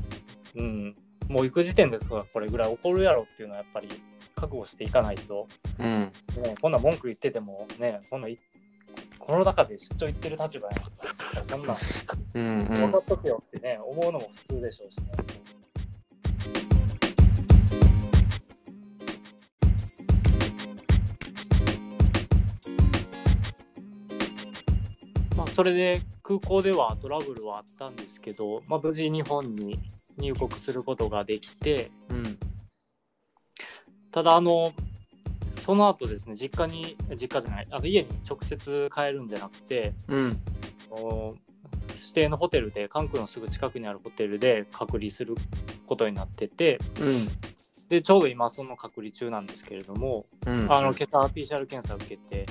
[0.56, 0.96] うん、
[1.28, 3.88] もう行く時点ですがこれぐらい起こるやろっていうのはやっぱり
[4.34, 5.48] 覚悟していかないと、
[5.78, 6.12] うん。
[6.42, 8.38] ね、こんな文句言っててもねこんない
[9.18, 10.90] この中で出張行ってる立場やんか
[11.34, 11.76] らそんなん
[12.34, 15.04] うんう分かんっとけよってね思うのも普通でしょうしね。
[25.36, 29.78] まあ、それで空港ではトラブルはあったんですけど、まあ、無事日本に
[30.18, 32.38] 入国することができてうん。
[34.10, 34.72] ただあの
[35.60, 40.40] その後ですね実家に実家じゃないあの家に直接帰るんじゃなくてうん。
[41.94, 45.34] 指定のホテルで関空のすぐ近くにあるホテルで隔離する
[45.86, 47.28] ことになっててうん。
[47.88, 50.72] でちょうど今その隔離中なんですけれども、うん。
[50.72, 52.46] あの今朝 PCR 検査を受けて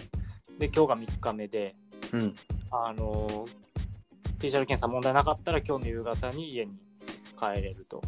[0.60, 1.76] で今日が3日目で
[2.14, 2.36] うん。
[2.72, 3.48] あの
[4.40, 6.74] PCR 検査問題なかったら今日の夕方に家に
[7.36, 8.02] 帰れると。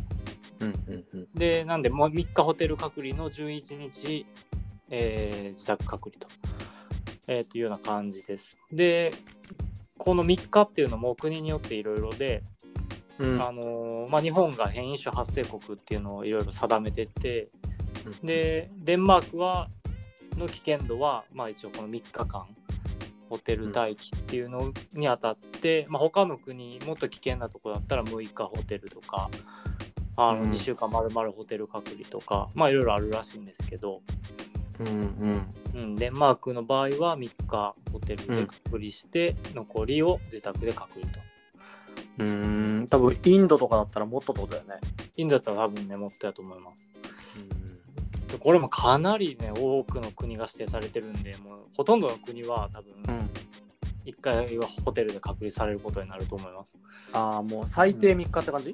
[0.60, 0.68] うん。
[0.88, 1.06] うん。
[1.14, 1.28] うん。
[1.36, 4.26] でなんでもう3日ホテル隔離の11日、
[4.90, 6.28] えー自宅隔離と,、
[7.28, 8.58] えーというような感じです。
[8.72, 9.14] で
[9.98, 12.44] この3日っていうのも国によっていろいろで、
[13.20, 13.42] うん。
[13.42, 17.50] あのーまあ、日本が変異種発生国っていうのをいろいろ定めてて
[18.24, 19.70] でデンマークは
[20.38, 22.46] の危険度は、まあ、一応この3日間
[23.30, 29.30] ホテル待機っていうのにあたって、まあ、他の国もっと危険なとこだったら6日ホテルとか
[30.16, 34.02] あのうん2週間まるまるホテル隔離とか、まあいろいろあるらしいんですけど、
[34.80, 34.88] うん。
[34.88, 35.56] うん。
[35.74, 41.20] うん、デンマークの場合は3日ホテルで隔離して、残りを自宅で隔離と。
[42.20, 42.88] うーん。
[42.90, 44.76] 多分インドとかだったらもっとってことだよね。
[45.18, 46.87] インドだったら多分ね、もっとやと思います。
[48.28, 53.30] でこれもかなりね、多くの国が指定されてるんで、もうほとんどの国は多分うん。
[54.06, 56.78] 1回はホテルで隔離されることになると思います。
[57.12, 58.74] ああ、もう最低3日って感じ？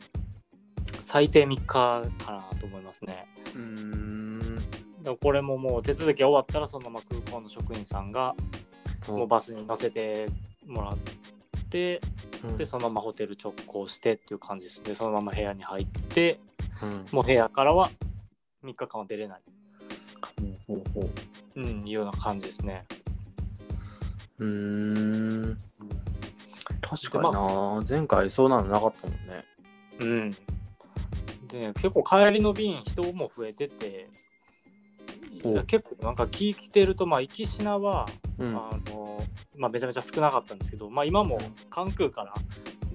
[1.01, 3.25] 最低3日かなと思いますね。
[3.55, 4.59] うーん。
[5.19, 8.35] これももう手続きが終わったらそのまま空港の職員さんが
[9.07, 10.29] もうバスに乗せて
[10.67, 10.97] もらっ
[11.69, 11.99] て、
[12.43, 14.93] うんでそのままホテル直行してっていう感じですね。
[14.93, 16.39] そのまま部屋に入って
[16.81, 17.89] うんもう部屋からは
[18.63, 19.41] 3日間は出れない
[20.67, 21.09] ほうほうほ
[21.55, 22.85] うん、いうような感じですね。
[24.39, 25.57] うーん。
[26.81, 29.45] 確かにな、前回そうなのなかったもんね。
[29.99, 30.31] うん。
[31.47, 34.09] でね、結構帰りの便人も増えてて、
[35.67, 38.07] 結構なんか聞いてると、まあ、行き品は、
[38.39, 38.55] うん。
[38.55, 39.21] あの
[39.55, 41.39] まあ、めちゃめちゃ少なかったんですけど、まあ、今も
[41.69, 42.33] 関空から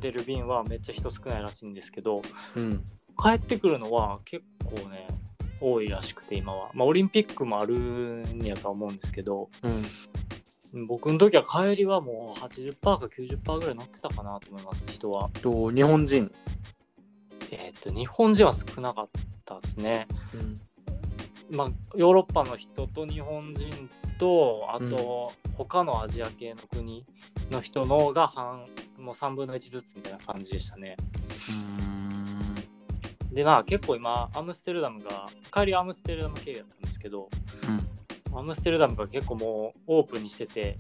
[0.01, 2.23] 出る便はめっちゃ人少ないらしいんですけど、
[2.57, 2.85] うん。
[3.21, 5.07] 帰ってくるのは結構ね、
[5.61, 6.71] 多いらしくて今は。
[6.75, 10.87] まあ、オリンピックもあるんやとは思うんですけど、うん。
[10.87, 15.31] 僕の時は帰りはもう80%か90%ぐらい乗ってたかなと思います、人は。
[15.43, 16.31] と、日本人？
[17.51, 19.09] えっ、と、日本人は少なかっ
[19.45, 20.07] たですね。
[20.35, 20.61] うん。
[21.57, 23.89] まあ、ヨーロッパの人と日本人
[24.19, 27.07] とあと他のアジア系の国
[27.51, 28.67] の人のが半
[28.99, 30.97] もう3分の1ずつみたいな感じでしたね。
[33.33, 37.29] でまあ結構今アムステルダムが帰りアムステルダム経由だったんですけど
[38.35, 40.77] アムステルダムが結構もうオープンにしてて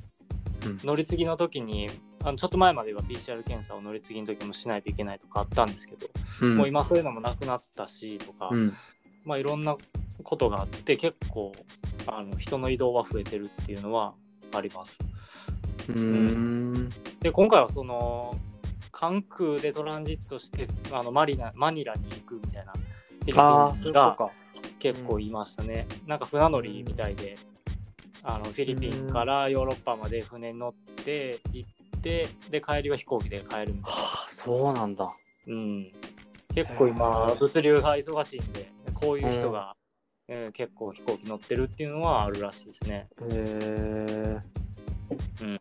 [0.64, 1.88] うん乗り継ぎの時に
[2.24, 6.09] あのちょっと前までは PCR 検査を乗り継ぎの時もしないといけないとかあったんですけど、
[6.42, 6.57] うん。
[6.57, 8.74] もう今そういうのもなくなったしとか、うん。
[9.24, 9.76] まあいろんな
[10.24, 11.53] ことがあって結構
[12.07, 14.14] あの人の移動は増えてるっていうのは
[14.53, 14.99] あります。
[15.88, 16.90] うーん。
[17.20, 18.36] で今回はその
[18.91, 24.30] 関空でトランジットしてあのマリナマニラに行くみたいなフィリピン人がか。
[24.78, 25.86] 結構いましたね。
[26.07, 27.36] なんか船乗りみたいで
[28.22, 30.74] あのフィリピンからヨーロッパまで船に乗っ
[31.05, 33.78] て行ってで帰りは飛行機で帰るみたいな。
[33.91, 35.09] はあ、そうなんだ。
[35.47, 35.91] うん、
[36.55, 39.74] 結構今物流が忙しいんでこういう人が、
[40.28, 43.09] えー結構飛行機乗ってるっていうのはあるらしいですね。
[43.22, 44.41] へえ。
[45.41, 45.61] うん。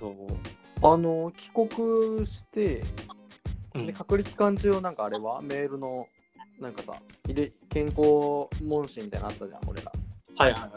[0.00, 0.14] そう。
[0.82, 2.82] あの、帰国して、
[3.74, 5.42] うんで、隔離期間中、なんかあれは？
[5.42, 6.08] メールの、
[6.58, 6.94] なんかさ、
[7.28, 9.92] 入れ健康問診みたいなのあったじゃん、俺ら。
[10.38, 10.70] はいはいはい。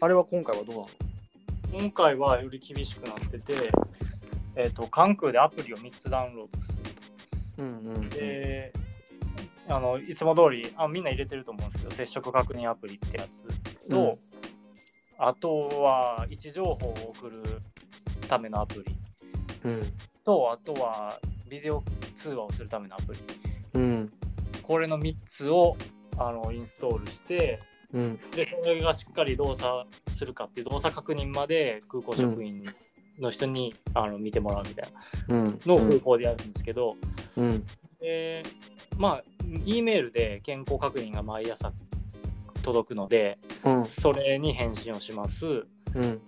[0.00, 0.88] あれは今回はどうなの？
[1.80, 3.70] 今回はより厳しくなってて、
[4.56, 6.78] えっ、と、関空でアプリを3つダウンロードする
[7.58, 8.08] うんうん、うん。
[8.08, 8.16] と。
[8.16, 8.72] で、
[9.68, 14.18] あの、いつも通りあ、みんな入れてると思うんですけど、接触確認アプリってやつと、うん
[15.22, 17.42] あとは位置情報を送る
[18.30, 18.96] ためのアプリ
[19.64, 19.82] うん。
[20.24, 21.18] と、あとは
[21.50, 21.82] ビデオ
[22.16, 23.20] 通話をするためのアプリ。
[23.74, 24.12] うん。
[24.62, 25.76] これの3つを
[26.16, 27.60] あのインストールして、
[27.92, 28.20] うん。
[28.30, 29.68] で、それがしっかり動作
[30.08, 32.64] するかっていう動作確認まで空港職員
[33.18, 34.92] の人にあの見てもらうみたい
[35.28, 35.58] なうん。
[35.66, 36.96] の方法でやるんですけど、
[37.36, 37.66] うん。
[38.00, 38.44] で
[38.96, 39.24] まあ
[39.64, 41.72] E メールで健康確認が毎朝
[42.62, 43.86] 届くのでうん。
[43.86, 46.20] それに返信をしますうん。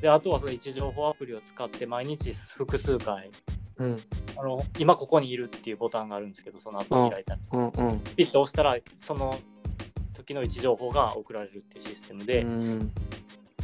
[0.00, 3.30] であとはその位置情報アプリを使って毎日複数回
[3.78, 3.96] うん。
[4.36, 7.68] あの今ここにいるっていうボタンがあるんですけどそのアプリ開いたらうん。
[7.68, 8.00] うん。
[8.16, 9.36] ピッと押したらその
[10.14, 12.92] 時の位置情報が送られるっていうシステムで、うん。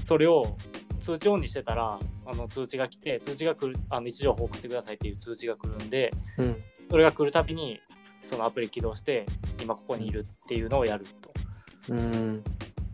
[0.05, 0.57] それを
[1.01, 6.63] 通知オンにしてたらあの通知が来て通知が来るあの位置情報送ってくださいっていう通知が来るんでうん。
[6.91, 7.81] それが来るたびに
[8.23, 9.27] そのアプリ起動して
[9.63, 12.45] 今ここにいるっていうのをやるとうん。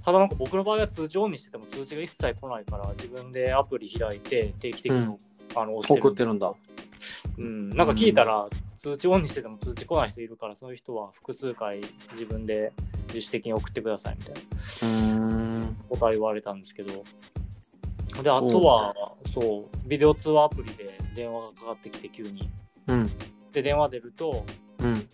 [0.05, 5.19] ただなんか僕の場合は通知オンにしてても通知が一切来ないから自分でアプリ開いて定期的に、うん
[5.57, 6.53] あの送ってるんだ。
[7.39, 8.47] うん、なんか聞いたら
[8.77, 11.81] 通知オンにしてても通知来ない人いるからそういう人は複数回
[12.13, 12.73] 自分で
[13.09, 15.77] 自主的に送ってくださいみたいなうん。
[15.89, 17.05] ことは言われたんですけど
[18.23, 18.95] であとは
[19.35, 22.49] そうビデオ通話アプリで電話がかかってきて急に
[22.87, 23.11] うん。
[23.53, 24.45] で電話出ると
[24.79, 25.09] うん。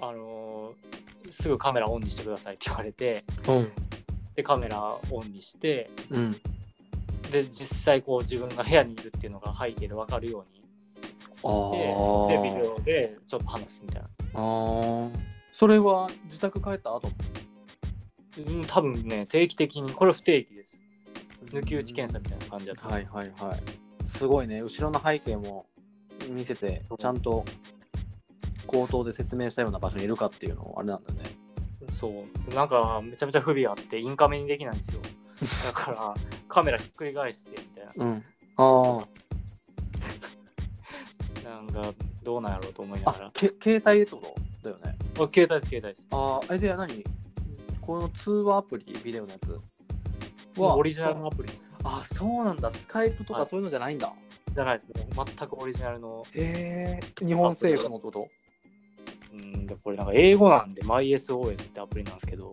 [0.00, 1.01] あのー
[1.32, 3.72] すぐカメラオンにしてくださいって言われてうん。
[4.36, 4.80] でカメラ
[5.10, 6.32] オンにしてうん。
[7.30, 10.62] で実際こう自分が部屋にいるっていうのが背景で分かるように
[11.44, 11.78] あして
[12.36, 15.10] でビデーオでちょっと話すみたいなあー。
[15.50, 17.08] それは自宅帰った後？
[18.38, 20.78] うん多分ね定期的にこれ不定期です
[21.46, 23.62] 抜き打ち検査みたいな感じだった、はいはいはい。
[24.08, 24.60] すごいね。
[24.60, 25.66] 後ろの背景も
[26.30, 27.44] 見せて、ちゃんと
[28.66, 31.20] 口頭で説明したような場所にいるかっていうのあれなんだね。
[31.98, 35.00] そうなんかめちゃめちゃ不備あってインカメにできないんですよ
[35.66, 36.14] だから
[36.48, 38.24] カメラひっくり返してみたいうん。
[38.56, 39.04] あ
[41.44, 41.92] な なんか
[42.22, 43.12] どうなんやろうと思いなあ。
[43.12, 44.96] がらあ、け携帯ってことだよね。
[45.16, 47.04] あ携帯です携帯ですああ、え、では何？
[47.80, 49.48] この通話アプリ、ビデオのやつ
[50.56, 52.70] もうオリジナルのアプリですあ、そうなんだ。
[52.70, 54.12] スカイプとはいかそういうのじゃないんだ。
[54.54, 54.86] じゃないです
[55.16, 57.26] もう全くオリジナルのへえ。
[57.26, 58.28] 日本政府のこと？
[59.32, 62.52] うんでこれなんか英語なんで MySOS ってアプリなんですけど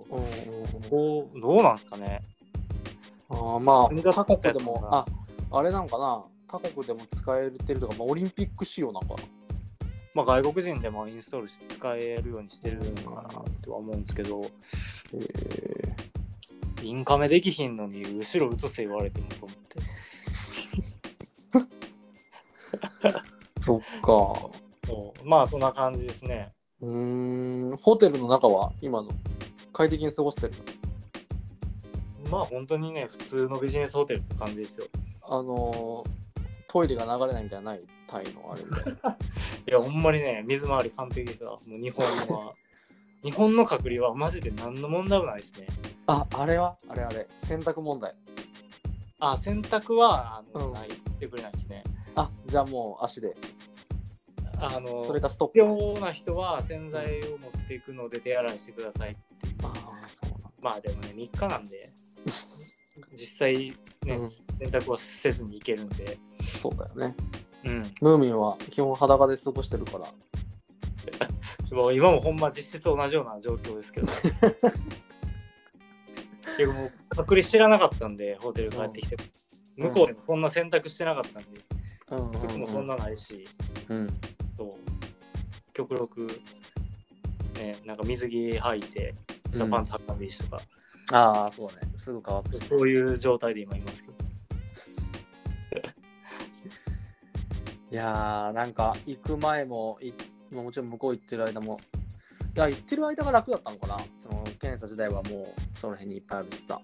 [0.90, 2.22] こうどうなんですかね？
[3.30, 5.06] ああまあ、他国でも、あ、
[5.52, 6.24] あれなんかな？
[6.48, 9.10] 他国でも使えてるとか、まあ、オリンピック仕様なんか。
[9.10, 9.16] な。
[10.16, 13.30] まあ外国人でもインストールして使えるようにしてるのかな
[13.62, 14.42] とは思うんですけど。
[14.42, 14.50] へ
[16.82, 19.80] インカメできひんのに後ろ映せ言われてもと思って。
[23.62, 24.50] そっか。
[25.24, 26.52] まあそんな感じですね
[26.82, 29.10] うーん、ホテルの中は今の
[29.74, 30.54] 快適に過ごしてる
[32.32, 34.88] まあ本当にね普通のビジネスホテルって感じですよ
[35.24, 36.10] あのー
[36.72, 39.18] トイレが流れないみたいなのないタイのあれみたいな。
[39.68, 42.54] いやほんまにね水回り完璧ですわもう日本は
[43.24, 45.68] 日本の隔離はマジで何の問題もないですね
[46.06, 46.78] あ、あれは？
[46.88, 47.28] あれあれ。
[47.44, 48.16] 洗濯問題。
[49.20, 51.84] あ洗濯はあの、うんないってくれないですね
[52.16, 53.36] あ、じゃあもう足で。
[54.62, 55.60] あのそれかストップ。
[55.62, 59.12] 必要な人は洗剤を持っていくので手洗いしてください。
[59.12, 59.74] っていうあ。
[60.62, 61.92] まあでもね3日なんで
[63.14, 63.74] 実際
[64.06, 64.30] ね、うん。
[64.30, 66.18] 洗濯はせずに行けるんで。
[66.62, 67.16] そうだよね。
[67.66, 67.84] うん。
[68.02, 70.08] ムーミンは基本裸で過ごしてるから。
[71.72, 74.08] もう今もほんま実質同じような状況ですけど。
[76.58, 79.16] いやもう隔離知らなかったんでホテル帰ってきて、
[79.78, 79.84] うん。
[79.86, 81.50] 向こうでもそんな洗濯してなかったんで。
[82.12, 83.48] うん服もそんなないし、
[83.88, 84.10] うん。
[84.60, 84.70] そう
[85.72, 86.28] 極力
[87.56, 89.16] ねなんか水着履いて
[89.54, 90.62] 下パンツ履かんでいいしとか、
[91.12, 91.92] ああ、そうね。
[91.96, 92.64] すぐ乾く。
[92.64, 94.16] そういう状態で今いますけど
[97.92, 100.14] いやー、なんか行く前も、い
[100.54, 101.80] もちろん向こう行ってる間も、
[102.56, 103.98] いや、行ってる間が楽だったのかな。
[103.98, 106.80] その検査自体はもうその辺にいっぱいあるしさ。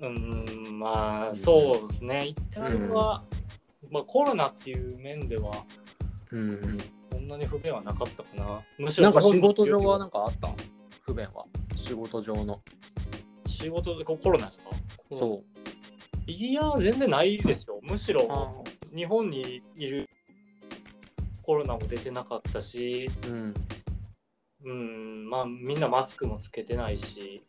[0.00, 3.24] うーんまあうんそうですね一体は、
[3.90, 5.64] まあ、コロナっていう面では
[6.30, 6.78] うん。
[7.10, 10.48] そんなに不便はなかったかなむしろなんか仕事上はなんかあった
[11.02, 11.44] 不便は？
[11.76, 12.60] 仕事上の。
[13.46, 14.70] 仕事でこコロナですか？
[15.10, 15.42] そ
[16.26, 18.14] いや全然ないですよむしう。
[18.14, 20.08] ろ日本にいる
[21.42, 23.54] コロナも出てなかったしうん。
[24.64, 27.42] うんまあみんなマスクもつけてないし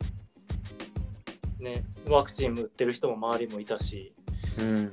[1.59, 4.13] ねワクチンも打ってる人も周りもいたし
[4.59, 4.91] うん。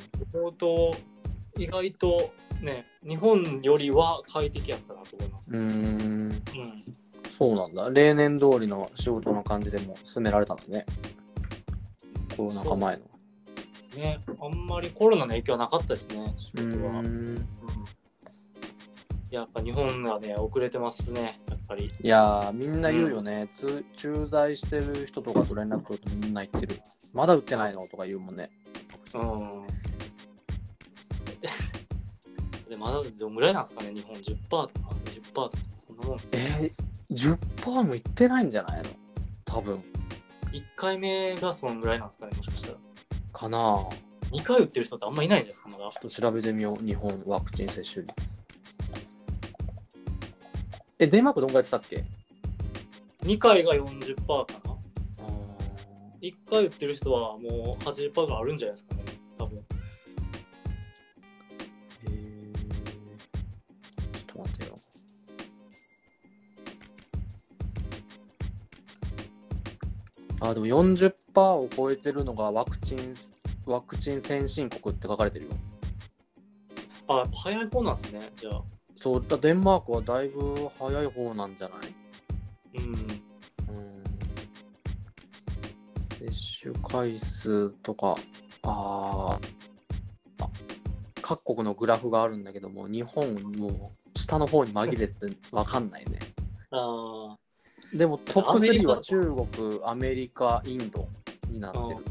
[1.58, 2.32] 意外と
[2.62, 5.60] ね日本よりは快適やったなと思います、うーん。
[5.60, 5.64] う
[6.32, 6.42] ん
[7.38, 7.90] そうなんだ。
[7.90, 10.86] 例年通りの仕事の感じでも進められたんだね。
[12.34, 13.02] コロナ禍前の。
[13.94, 16.92] ね、あんまりコロナの影響はなかったですね、仕う事は。
[17.02, 17.46] ーん
[19.30, 21.84] やっぱ日本がね、遅れてますね、やっぱり。
[21.84, 26.80] いやー、みんな言うよね、つ駐在してる人とかと連絡取るとみんな言ってる。
[27.12, 28.48] まだ売ってないのとか言うもんね。
[29.12, 29.65] うん。
[32.68, 34.68] でまだどんぐらいなんですかね、日本10%とか
[35.04, 36.72] 20%とか、そんなもんですね。
[37.10, 38.84] えー、10%もいってないんじゃないの？
[39.44, 39.78] 多分。
[40.52, 42.78] 1回目がそんぐらいなんですかね、もしかしたら。
[43.32, 43.88] かなぁ。
[44.32, 45.84] 2回打ってる人ってあんまいないんじゃないですか、まだ。
[45.84, 46.84] ちょっと調べてみよう。
[46.84, 48.14] 日本ワクチン接種率。
[50.98, 52.02] え、デンマークどんぐらいってたっけ
[53.22, 54.72] ？2回が40%かな。
[54.72, 54.76] あ
[56.22, 59.02] 1回打ってる人はもう80%ぐらいあるんじゃないですかね、
[70.40, 73.14] あ、でも40%を超えてるのがワクチン、
[73.66, 75.50] ワクチン先進国って書かれてるよ。
[77.08, 78.62] あ、早い方なんですね、じゃあ。
[78.96, 81.78] そう、だデンマークはだいぶ早い方なんじゃない？
[82.78, 82.94] うん。
[82.94, 83.06] うん
[86.18, 86.32] 接
[86.62, 88.16] 種回数とか、
[88.62, 90.48] あーあ、
[91.22, 95.14] 各国のグラフがあるんだけども、日本も下の方に紛れて
[95.52, 96.18] わかんないね。
[96.72, 97.36] あ
[97.96, 101.08] でもトップ3アメリカは中国、アメリカ、インド
[101.48, 102.04] になってーる。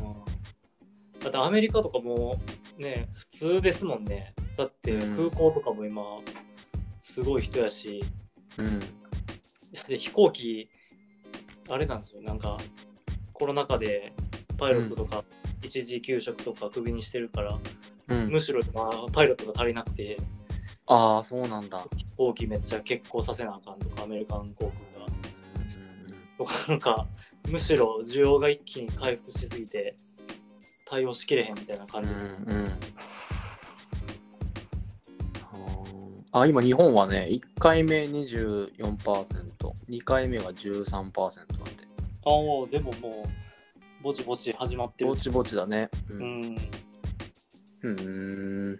[1.21, 2.39] だってアメリカとかも
[2.77, 4.33] ね、普通ですもんね。
[4.57, 6.03] だってうん空港とかも今、
[7.01, 8.03] すごい人やし、
[8.57, 8.79] うん。
[8.79, 8.85] だ
[9.81, 10.67] って飛行機、
[11.69, 12.57] あれなんですよ、なんか
[13.33, 14.13] コロナ禍で
[14.57, 15.23] パイロットとか
[15.63, 17.59] 一時休職とかクビにしてるから、
[18.07, 20.17] うんむ、しろ今パイロットが足りなくて、
[20.87, 21.83] ああ、そうなんだ。
[21.95, 24.94] 飛行機めっちゃ欠航させなあかんとか、アメリカン航空が。
[26.37, 27.07] とかなんか、
[27.49, 29.95] むしろ需要が一気に回復しすぎて、
[30.85, 32.21] 対応しきれへんみたいな感じで。
[32.21, 32.71] うんうん
[36.37, 39.25] あ今日本はね、1回目24%、
[39.89, 41.15] 2回目が13%なんで。
[42.25, 45.15] ああ、でももう、ぼちぼち始まってるぼ。
[45.15, 45.89] ちぼちだね。
[46.09, 46.13] う。
[46.13, 46.55] うんん。
[47.83, 48.79] うーん。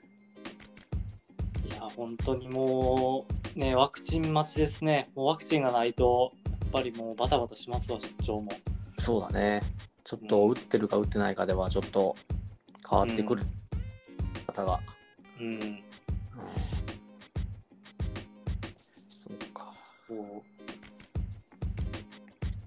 [1.66, 3.26] いや、本当にも
[3.56, 5.10] う、ね、ワクチン待ちですね。
[5.16, 6.34] もうワクチンがないと、
[6.76, 8.52] ぱりもうバタバタしますわ、出張も。
[9.00, 9.62] そうだね。
[10.04, 12.16] ちょっと打ってるか打ってないかではちょっと
[12.90, 13.44] 変わってくる
[14.46, 14.80] 方が。
[15.40, 15.46] うん。
[15.46, 15.84] うん
[19.24, 19.72] そうか。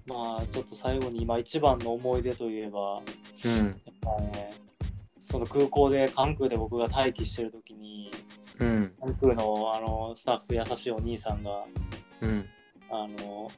[0.07, 2.97] まあ、ちょっと最後に今一番の思い出といえば、
[3.45, 3.67] うん。
[3.67, 4.51] やっぱね、
[5.19, 8.11] その空港で、関空で僕が待機してる時に、
[8.57, 8.93] うん。
[8.99, 11.63] 関空のあのスタッフ優しいお兄さんが、
[12.21, 12.49] うん。
[12.91, 13.49] あの、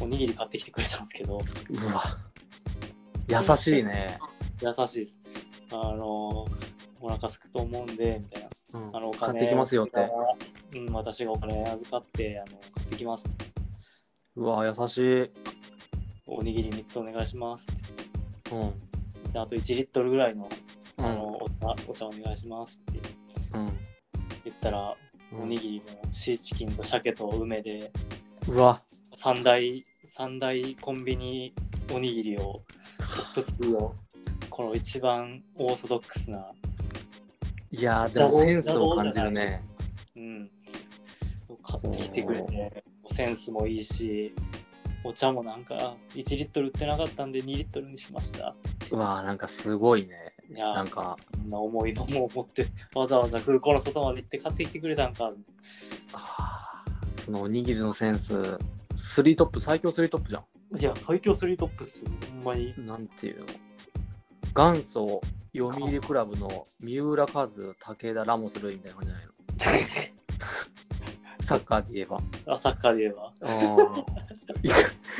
[0.00, 2.18] おにぎり買ってきてくれたんですけど、うわ。
[3.28, 4.18] 優しいね。
[4.60, 5.18] 優しいです。
[5.70, 6.46] あの、
[7.00, 8.48] お腹すくと思うんで、みたいな。
[8.80, 10.78] うんあの、お金買ってきますよって。
[10.78, 13.26] うん、私がお金預かって、あの、買ってきます。
[14.36, 15.30] うわ、優しい。
[16.26, 18.64] おにぎり3つお願いしますってう
[19.28, 19.32] ん。
[19.32, 20.48] であと1リットルぐらいの
[20.98, 23.00] うんあの、お茶お茶お願いしますって
[23.54, 23.66] うん。
[24.44, 24.96] 言ったら、
[25.32, 27.90] うんおにぎりもシーチキンと鮭と梅で
[28.48, 28.78] うわ。
[29.22, 31.54] 3大三大コンビニ
[31.94, 32.60] おにぎりを
[32.98, 33.94] トップ3を
[34.50, 36.44] この一番オーソドックスな。
[37.70, 39.62] いやー、でもセンスを感じるね。
[40.16, 40.50] うん。
[41.62, 44.34] 買ってきてくれてセンスもいいし
[45.04, 48.56] お茶もなんか1リットル売ってなかったんで2リットルにしました。
[48.90, 50.32] うわー、なんかすごいね。
[50.50, 55.30] いやなんか、こんな思いのもを持ってわざわざ空港の外まで行って買ってきてくれたんか。
[56.12, 56.58] あ。
[56.88, 58.58] ーそのおにぎりのセンス、
[58.96, 60.42] スリートップ、最強スリートップじゃ
[60.78, 62.10] いや最強スリートップっすよ。
[62.34, 62.72] ほんまに。
[62.78, 62.86] ん。
[62.86, 63.46] なんていうの？
[64.54, 65.20] 元祖
[65.56, 69.10] 読売クラブの三浦和、武田、ラモスルイみたいな感じ
[69.58, 69.92] じゃないの？
[71.42, 72.20] サッカーで言えば。
[72.54, 73.32] あサッカーで言えば。
[73.42, 74.04] あ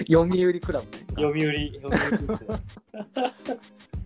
[0.07, 1.05] 読売クラブね。
[1.11, 2.63] 読売読売ですね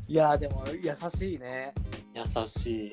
[0.08, 1.74] いやーでも優しいね。
[2.14, 2.86] 優し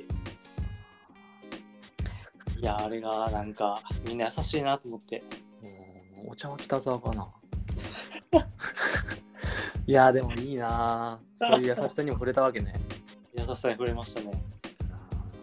[2.57, 2.59] い。
[2.59, 5.19] いやあれがなんかみんな優しいなと思って。
[5.37, 5.42] うん
[6.33, 7.27] お茶は北沢かな。
[9.85, 11.19] いやーでもいいな。
[11.39, 12.73] ーそういう優しさにも触れたわけね。
[13.37, 14.31] 優しさに触れましたね。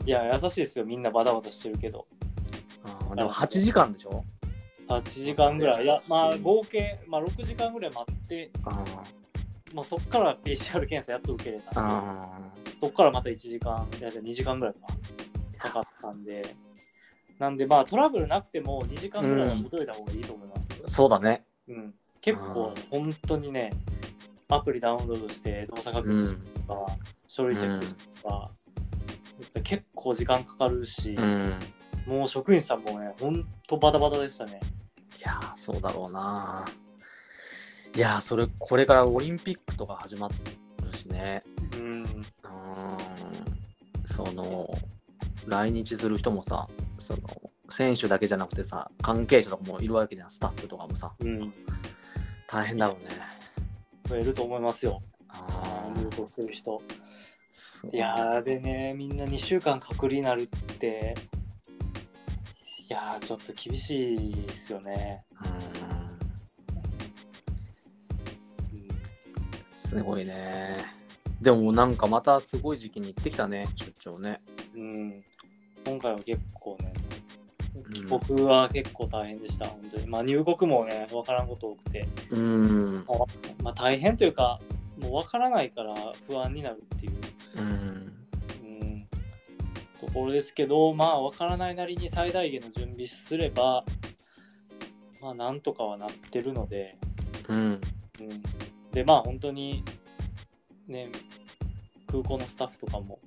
[0.04, 0.84] いや優しいですよ。
[0.84, 2.08] みんなバタバタしてるけど。
[2.82, 4.24] あーでも8時間でしょ
[4.88, 5.84] ？8時間ぐらい。
[5.84, 8.84] いやまあ合計、まあ、6時間ぐらい待って、あ
[9.72, 11.80] まあ、そっから PCR 検査やっと受けれたんで。
[11.80, 12.40] あ
[12.80, 14.74] そっからまた1時間いや2時間ぐらい
[15.56, 16.56] かかかったんで
[17.40, 21.42] なんでまあトラブルなくても2時間ぐらいは見といた方がいいと思います、そうだね。
[21.68, 23.72] うん結構本当にね
[24.48, 26.86] アプリダウンロードして動作確認してとか、
[27.26, 28.50] 書類チェックしてとか、
[29.64, 31.58] 結構時間かかるし、うん。
[32.06, 34.60] もう職員さんもねほんとバタバタでしたね
[35.18, 40.34] いやーそうだろうなーいやーそれ、これからオリンピックとか始まる
[40.96, 41.42] しね。
[41.74, 42.16] うんうーん。
[44.14, 44.72] その、
[45.46, 46.68] 来日する人もさ、
[47.00, 47.20] その
[47.70, 50.30] 選手だけじゃなくてさ関係者とかもいるわけじゃん。
[50.30, 51.12] スタッフとかもさ。
[51.20, 51.52] うん、
[52.46, 53.10] 大変だろうね。
[54.08, 55.00] 増えると思いますよ。
[55.28, 56.82] あ入国する人。
[57.84, 61.14] ーいやーでね、みんな2週間隔離になるって、
[62.88, 65.24] いやーちょっと厳しいですよね。
[65.44, 65.46] う
[68.76, 69.88] ん。
[69.88, 70.76] すごいね。
[71.40, 74.40] でもなんかまたすごい時期に行ってきたね出張ね。
[74.74, 75.24] うん、うん、
[75.90, 76.92] 今回は結構ね、
[77.80, 77.92] ん。
[77.92, 80.06] 帰国は結構大変でした、本当に。
[80.06, 83.04] まあ入国もね、わからんこと多くて、うん。
[83.06, 83.18] まあ
[83.62, 84.60] まあ大変というか、
[85.00, 85.94] もうわからないから
[86.26, 87.12] 不安になるっていう。
[87.56, 88.12] うん。
[88.62, 89.08] うん。
[89.98, 93.84] ところですけど、まあ、わからないなりに最大限の準備すれば、
[95.20, 96.96] まあ、なんとかはなってるので、
[97.48, 97.58] うん。
[97.58, 97.80] うん、
[98.92, 99.82] で、まあ、本当に、
[100.86, 101.08] ね、
[102.06, 103.18] 空港のスタッフとかも、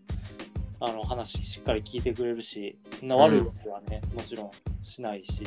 [0.86, 3.08] あの話しっかり聞いてくれるし、そん。
[3.08, 5.42] な悪いことはね、もちろんしないし、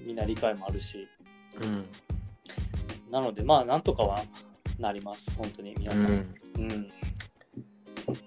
[0.00, 1.06] みんな理解もあるし、
[1.60, 1.84] うん。
[3.10, 4.22] なので、まあ、なんとかは
[4.78, 6.02] なります、本当に皆さん。
[6.06, 6.10] うん。
[6.60, 6.90] うん、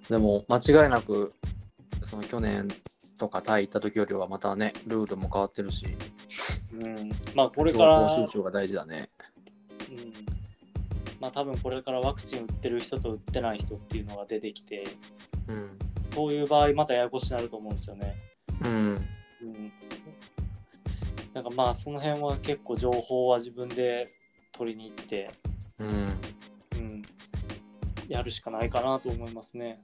[0.09, 1.34] でも間違いなく
[2.07, 2.67] その去年
[3.17, 5.88] とかタイ行った時よりはまたねルールも変わってるし。
[6.72, 9.09] うん、まあ、これ情から、報収集が大事だね。
[9.89, 10.13] うん。
[11.19, 14.84] まあ多分これからワクチン打ってる人と打ってない人っていうのが出てきて。
[15.47, 18.16] うんそういう場合またややこしになると思うんですよね。
[18.64, 19.07] うん。
[19.41, 19.72] うん、
[21.34, 24.07] なんかまあその辺は結構情報は自分で
[24.51, 25.30] 取りに行って、
[25.80, 25.88] うん。
[25.88, 25.93] うん
[26.76, 27.01] うん、
[28.07, 29.82] やるしかないかなと思いますね。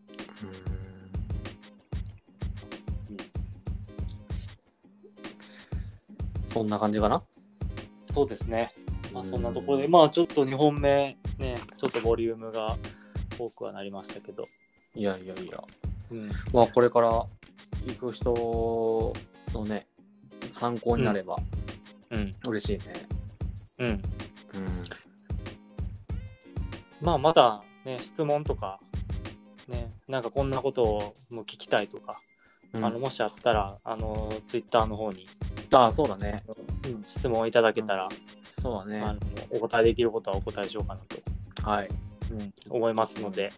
[6.53, 7.21] そんな感じかな？
[8.13, 8.71] そうですね。
[9.13, 12.75] まあそんなところでうんまあちょっと2本目ねちょっとボリュームが
[13.39, 14.43] 多くはなりましたけど、
[14.95, 15.63] いやいやいや
[16.11, 17.29] うん、まあこれから行
[17.99, 19.13] く人
[19.53, 19.87] のね
[20.53, 21.37] 参考になれば
[22.09, 22.93] うん、嬉しいね。
[23.79, 23.87] うん。
[23.87, 24.01] うん。
[27.01, 28.79] まあまだね質問とか
[29.67, 32.19] ねなんかこんなことをもう聞きたいとか、
[32.73, 32.85] うん。
[32.85, 35.27] あのもしあったらあのツイッターの方に、
[35.73, 36.43] ああそうだね。
[37.05, 38.07] 質問いただけたら、
[38.61, 39.01] そうだね。
[39.01, 39.19] あの
[39.51, 41.01] お答えできることはお答えしようかな
[41.63, 41.89] と、はい。
[42.69, 43.51] 思いますので、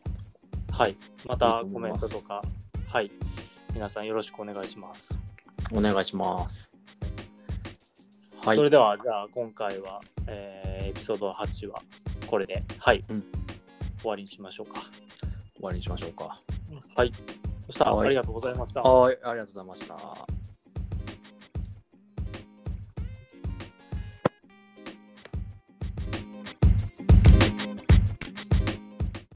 [0.72, 0.96] はい、
[1.26, 2.42] またコメントとか、
[2.88, 3.12] はい、
[3.74, 5.14] 皆さんよろしくお願いします。
[5.72, 6.70] お願いします。
[8.46, 8.58] はい。
[8.58, 11.82] それではじゃあ今回は、えーエピソード8は
[12.26, 13.24] これで、はい、うん。
[14.00, 14.82] 終わりにしましょうか。
[15.56, 16.42] 終わりにしましょうか。
[16.96, 17.12] はい、
[17.68, 18.08] そしたらはい。
[18.08, 18.82] ありがとうございました。
[18.82, 19.18] はい。
[19.24, 20.39] ありがとうございました